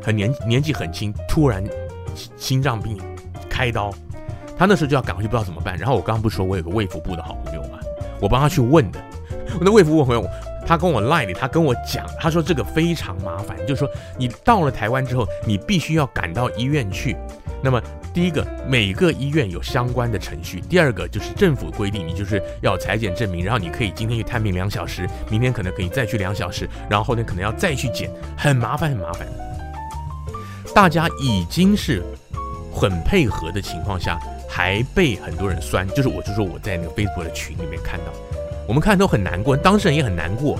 [0.03, 1.63] 很年年纪很轻，突然
[2.35, 2.97] 心脏病
[3.49, 3.89] 开刀，
[4.57, 5.77] 他那时候就要赶回去，不知道怎么办。
[5.77, 7.79] 然后我刚刚不是说我有个卫福部的好朋友吗？
[8.21, 8.99] 我帮他去问的，
[9.59, 10.25] 我的卫福部朋友，
[10.65, 17.15] 他跟我 line，他跟我讲，他说这个非常麻烦，就是说你到了台湾之后，你必须要赶到医院去。
[17.61, 17.81] 那么
[18.13, 29.27] 第一个，每个医院有相关的程序；第二个就是政府规定，你就是要裁剪证明，然后你可以今天去探病两小时，明天可能可以再去两小时，然后后天可能要再去检，很麻烦，很麻烦。
[30.73, 32.01] 大家已经是
[32.73, 38.13] 很配合的情况下，还被很多人酸，就是我就说我在那个 Facebook 的群里面看到，
[38.69, 40.55] 我们看都很难过，当事人也很难过。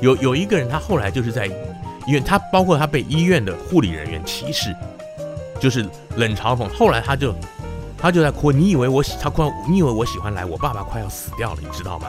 [0.00, 1.52] 有有一个人，他后来就是在医
[2.08, 4.74] 院，他包括他被医院的护理人员歧视。
[5.60, 7.32] 就是冷嘲讽，后来他就
[7.96, 8.50] 他就在哭。
[8.50, 9.52] 你以为我喜他哭？
[9.70, 10.44] 你以为我喜欢来？
[10.44, 12.08] 我爸爸快要死掉了，你知道吗？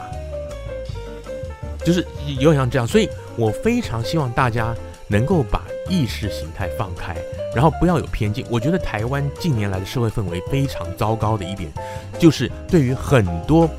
[1.84, 2.04] 就是
[2.40, 4.74] 有点像这样，所以我非常希望大家
[5.06, 7.16] 能够把意识形态放开，
[7.54, 8.44] 然后不要有偏见。
[8.50, 11.70] 我觉得台湾近年来的社会氛围非常糟糕的一点，
[12.18, 13.70] 就是对于很多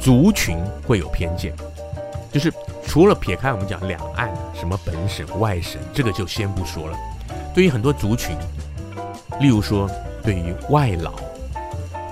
[0.00, 1.54] 族群会有偏见，
[2.32, 2.52] 就是
[2.86, 6.96] 除了撇开我们讲两岸什么本省外省，这个就先不说了，
[7.54, 8.34] 对于很多族群。
[9.40, 9.88] 例如说，
[10.22, 11.12] 对于外劳，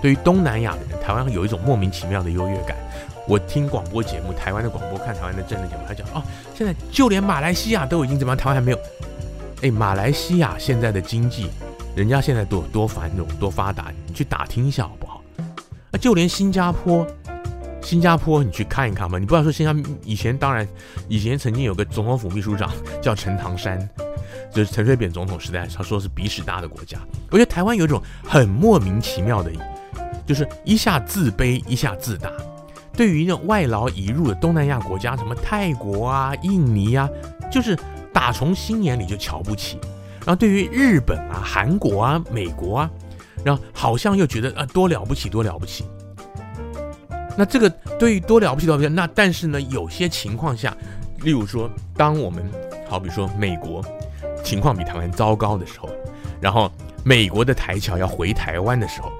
[0.00, 2.76] 对于东南亚的人，台湾有一种莫名其妙的优越感。
[3.26, 6.22] 我听广播节目，台湾的广播，看台湾的政治节目，他讲哦，
[6.54, 8.78] 现在就连马来西亚都已经怎么样，台湾还没有。
[9.60, 11.50] 哎，马来西亚现在的经济，
[11.94, 15.22] 人家现在多多繁荣，多发达，你去打听一下好不好？
[15.90, 17.06] 啊，就连新加坡，
[17.88, 19.18] 新加坡你去看一看嘛。
[19.18, 20.68] 你不要说新加坡以前，当然
[21.08, 22.70] 以前曾经有个总统府秘书长
[23.00, 23.88] 叫陈唐山。
[24.52, 26.98] 就是陈水扁总统时代，他说是鼻屎大的国家。
[27.30, 29.50] 我觉得台湾有一种很莫名其妙的，
[30.26, 32.30] 就是一下自卑，一下自大。
[32.92, 37.08] 对于那种外劳移入的东南亚国家，什么泰国啊、印尼啊，
[37.50, 37.74] 就是
[38.12, 39.78] 打从心眼里就瞧不起。
[40.26, 42.90] 然后对于日本啊、韩国啊、美国啊，
[43.42, 45.84] 然后好像又觉得啊多了不起，多了不起。
[47.38, 50.76] 那这个对于多了不起多了不起，那但是呢，有些情况下，
[51.22, 52.44] 例如说，当我们
[52.90, 53.82] 好比说美国。
[54.44, 55.90] 情况比台湾糟糕的时候，
[56.40, 56.70] 然后
[57.04, 59.10] 美国的台侨要回台湾的时候，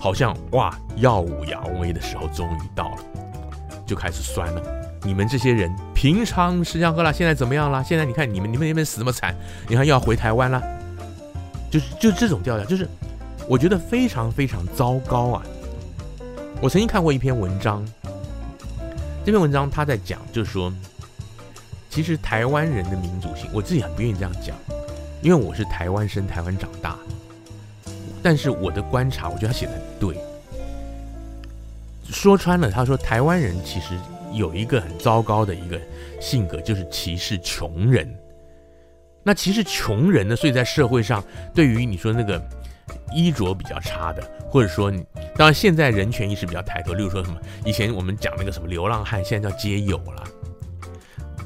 [0.00, 2.98] 好像哇耀武扬威的时候终于到了，
[3.84, 4.62] 就开始酸了。
[5.02, 7.84] 你们这些人平常吃香喝辣，现在怎么样了？
[7.84, 9.34] 现在你看你们你们那边死那么惨，
[9.66, 10.62] 你看又要回台湾了，
[11.70, 12.88] 就是就这种调调，就是
[13.48, 15.42] 我觉得非常非常糟糕啊。
[16.60, 17.86] 我曾经看过一篇文章，
[19.24, 20.72] 这篇文章他在讲，就是说。
[21.90, 24.54] 其实台湾人的民族性，我自己很不愿意这样讲，
[25.22, 26.96] 因为我是台湾生、台湾长大。
[28.22, 30.16] 但是我的观察，我觉得他写的很对。
[32.10, 33.98] 说穿了，他说台湾人其实
[34.32, 35.80] 有一个很糟糕的一个
[36.20, 38.08] 性格，就是歧视穷人。
[39.22, 42.38] 那歧视穷人呢，所以在社会上，对于你说那个
[43.12, 45.04] 衣着比较差的，或者说你，
[45.36, 50.24] 当然现在人权意识比较抬头，例如说什么以前我们讲那个什么流浪汉，现在叫街友了。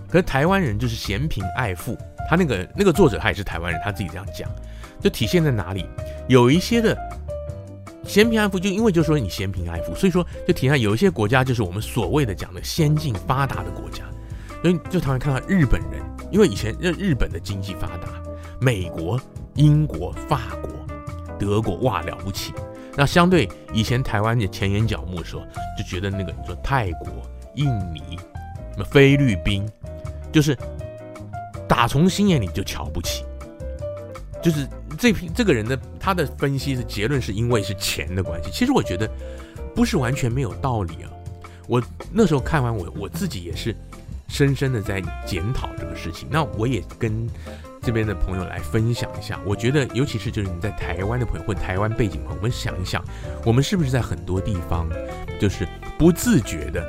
[0.08, 1.96] 可是台湾人就是嫌贫爱富，
[2.28, 4.50] 他那个那个作者他也是台湾人，他自己这样讲，
[5.00, 5.86] 就体现在哪里？
[6.28, 6.96] 有一些的
[8.04, 14.04] 嫌贫爱富，就因为就说你嫌贫爱富，所以说就体现有一些国家就是我们所谓的讲的先进发达的国家，
[14.60, 18.08] 所以就常常看到日本人，因为以前日日本的经济发达，
[18.60, 19.18] 美国、
[19.54, 20.70] 英国、法国、
[21.44, 22.54] 德国哇了不起，
[22.96, 25.42] 那相对以前台湾的前眼角目的时候，
[25.76, 27.08] 就觉得那个你说泰国、
[27.56, 28.16] 印尼、
[28.72, 29.68] 什么菲律宾。
[30.32, 30.56] 就是
[31.68, 33.22] 打从心眼里就瞧不起，
[34.42, 34.66] 就是
[34.98, 38.50] 这批这个人的他的分析的结论是因为是钱的关系。
[38.50, 39.06] 其实我觉得
[39.74, 41.10] 不是完全没有道理啊。
[41.68, 43.76] 我那时候看完我我自己也是
[44.26, 46.26] 深深的在检讨这个事情。
[46.30, 47.28] 那我也跟
[47.82, 49.38] 这边的朋友来分享一下。
[49.44, 53.04] 我觉得尤其是就是你在台湾的朋友或台湾背景朋友，我们想一想，
[53.44, 54.88] 我们是不是在很多地方
[55.40, 55.66] 就是
[55.98, 56.82] 不自觉的，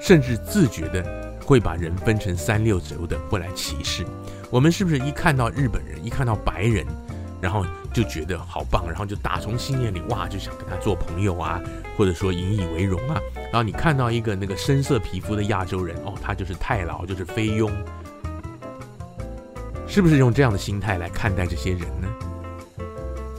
[0.00, 1.28] 甚至自觉的。
[1.48, 4.04] 会把人分成三六九等，会来歧视
[4.50, 6.84] 我们，是不是一看到日本人，一看到白人，
[7.40, 11.58] 然后就觉得好棒，然后就打从心眼里哇，就想跟他做朋友啊，
[11.96, 13.18] 或者说引以为荣啊。
[13.34, 17.72] 然后你看到一个那个深色皮肤的亚洲人，哦，他就是太老，就是菲佣，
[19.98, 22.08] 是不是用这样的心态来看待这些人呢？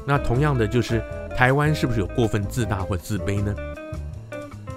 [0.06, 1.02] 那同样的，就是
[1.34, 3.56] 台湾是不是有过分自大或自卑呢？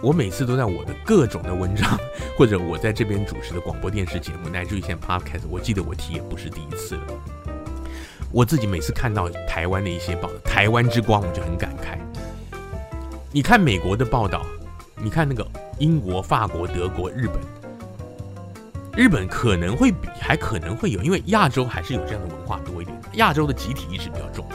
[0.00, 1.98] 我每次都在我的各种的文章，
[2.38, 7.02] 或者我在这边主持的广播电视节目，乃至于现在 Podcast，我记得我提也不是第一次了。
[8.30, 11.98] 我自己每次看到台湾的一些报道，台湾之光，我就很感慨。
[13.32, 14.46] 你看美国的报道，
[15.02, 15.44] 你看那个
[15.80, 17.40] 英国、法国、德国、日本，
[18.96, 24.46] 日本可能会比，还可能会有，因为亚洲还是有这样的文化多一点，亚洲的集体意识比较重。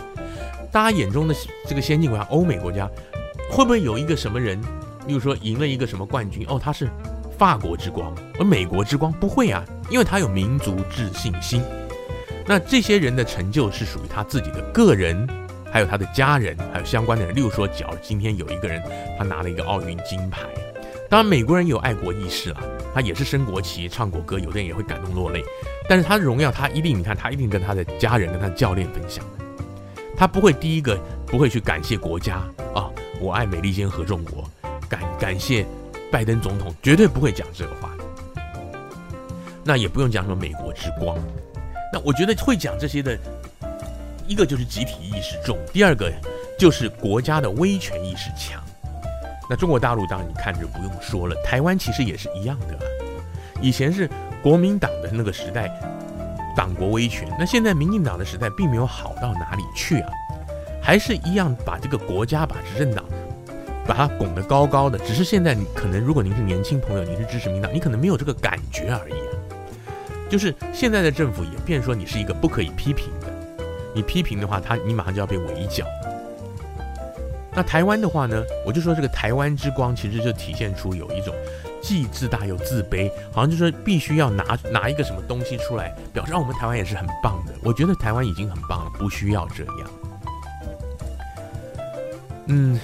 [0.71, 1.35] 大家眼中的
[1.67, 2.87] 这个先进国家，欧美国家，
[3.49, 4.61] 会不会有一个什么人？
[5.07, 6.87] 例如说赢了一个什么冠军哦，他是
[7.37, 11.63] 法国之光，而美国之光不会啊，因为他有民族自信心。
[12.45, 15.27] 那这些人的成就是属于他自己的个人，
[15.71, 17.33] 还有他的家人，还有相关的人。
[17.33, 18.81] 例如说，假如今天有一个人
[19.17, 20.43] 他拿了一个奥运金牌，
[21.09, 22.61] 当然美国人有爱国意识啦，
[22.93, 25.41] 他也是升国旗、唱国歌，有的人也会感动落泪。
[25.87, 29.23] 但是他的荣耀，他一定你看，他一定跟他的家人、跟他的教练分享，
[30.17, 32.43] 他不会第一个不会去感谢国家
[32.75, 32.91] 啊，
[33.21, 34.43] 我爱美利坚合众国，
[34.89, 35.65] 感感谢
[36.11, 37.95] 拜登总统，绝对不会讲这个话。
[39.63, 41.17] 那也不用讲什么美国之光。
[41.93, 43.17] 那我觉得会讲这些的，
[44.27, 46.11] 一个就是集体意识重，第二个
[46.59, 48.61] 就是国家的威权意识强。
[49.49, 52.81] 那中国大陆当然你看着不用说了，台湾其实也是一样的啊。
[53.61, 54.09] 以前是
[54.43, 55.67] 国民党的那个时代，
[56.55, 60.09] 党国威权，那现在民进党的时代并没有好到哪里去啊，
[60.81, 63.03] 还是一样把这个国家把执政党
[63.87, 69.33] 把它拱得高高的，只是现在你可能如果您是年轻朋友，你是支持民党，你可能没有这个感觉而已啊。
[70.29, 73.27] 就是现在的政府也变说你是一个不可以批评的，
[73.95, 75.85] 你批评的话，他你马上就要被围剿。
[77.57, 81.33] 那台湾的话呢，我就说这个台湾之光其实就体现出有一种
[81.81, 87.53] 既自大又自卑，好像就说必须要拿拿一个什么东西出来，表示让我们台湾也是很棒的。
[87.63, 89.89] 我觉得台湾已经很棒了，不需要这样。
[92.45, 92.79] 嗯，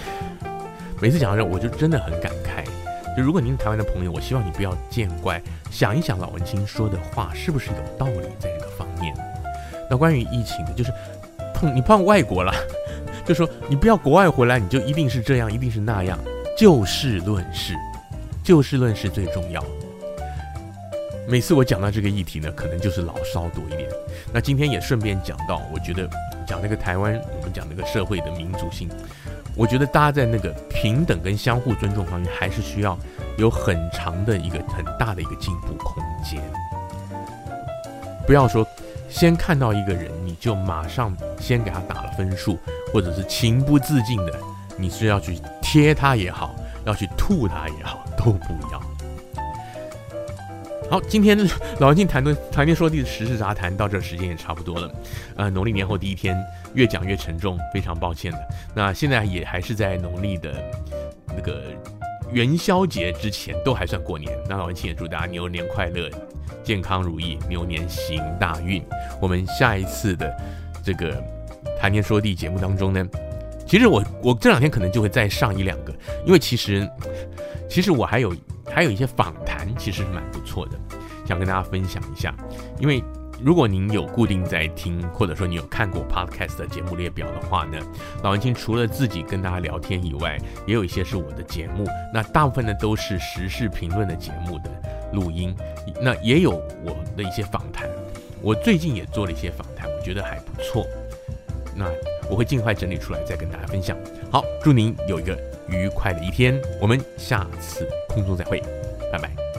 [1.00, 2.66] 每次讲到这，我就真的很感慨。
[3.16, 9.16] 就如果您是台湾的朋友，我希望你不要见怪，想一想老文青说的话是不是有道理在这个方面。
[9.88, 10.92] 那关于疫情的，就是
[11.54, 12.52] 碰你碰外国了，
[13.26, 16.20] 就说你不要国外回来，你就一定是这样，一定是那样，
[16.58, 17.74] 就事论事，
[18.44, 19.64] 就事论事最重要。
[21.26, 23.90] 每次我讲到这个议题呢，可能就是老骚多一点。
[24.34, 26.10] 那今天也顺便讲到，我觉得
[26.46, 28.90] 讲那个台湾，我们讲那个社会的民主性。
[29.56, 32.98] 我觉得大家在那个平等跟相互尊重方面，还是需要
[33.38, 36.42] 有很长的一个很大的一个进步空间。
[38.28, 38.68] 不要说
[39.08, 42.58] 先看到一个人，你就马上先给他打了分数，
[42.94, 44.40] 或者是情不自禁的，
[44.78, 48.82] 你是要去贴它也好，要去吐它也好， 都不要。
[50.92, 51.36] 好，今天
[51.80, 54.94] 老文青谈论谈天说地的时事杂谈到这时间也差不多了。
[55.36, 56.38] 呃，农历年后第一天，
[56.76, 58.38] 越讲越沉重，非常抱歉的。
[58.76, 60.54] 那现在也还是在农历的
[61.36, 61.64] 那个
[62.32, 64.32] 元宵节之前，都还算过年。
[64.48, 66.12] 那老文青也祝大家牛年快乐，
[66.64, 68.84] 健康如意，牛年行大运。
[69.20, 70.32] 我们下一次的
[70.84, 71.24] 这个
[71.84, 73.06] 谈天说地节目当中呢，
[73.68, 75.94] 其实我我这两天可能就会再上一两个，
[76.26, 76.90] 因为其实
[77.70, 78.34] 其实我还有。
[78.74, 80.80] 还有一些访谈，其实是蛮不错的，
[81.28, 82.34] 想跟大家分享一下。
[82.80, 83.04] 因为
[83.40, 87.78] 如果您有固定在听，或者说你有看过 Podcast 的节目列表的话呢，
[88.24, 91.86] 老文青除了自己跟大家聊天以外，也有一些是我的节目。
[92.12, 94.72] 那大部分呢都是时事评论的节目的
[95.12, 95.54] 录音，
[96.02, 96.52] 那也有
[96.84, 97.88] 我的一些访谈。
[98.42, 100.88] 我最近也做了一些访谈，我觉得还不错。
[101.76, 101.92] 那
[102.30, 103.98] 我会尽快整理出来再跟大家分享。
[104.32, 108.62] 好，祝您有一个愉快的一天，我们下次空中再会，
[109.12, 109.53] 拜拜。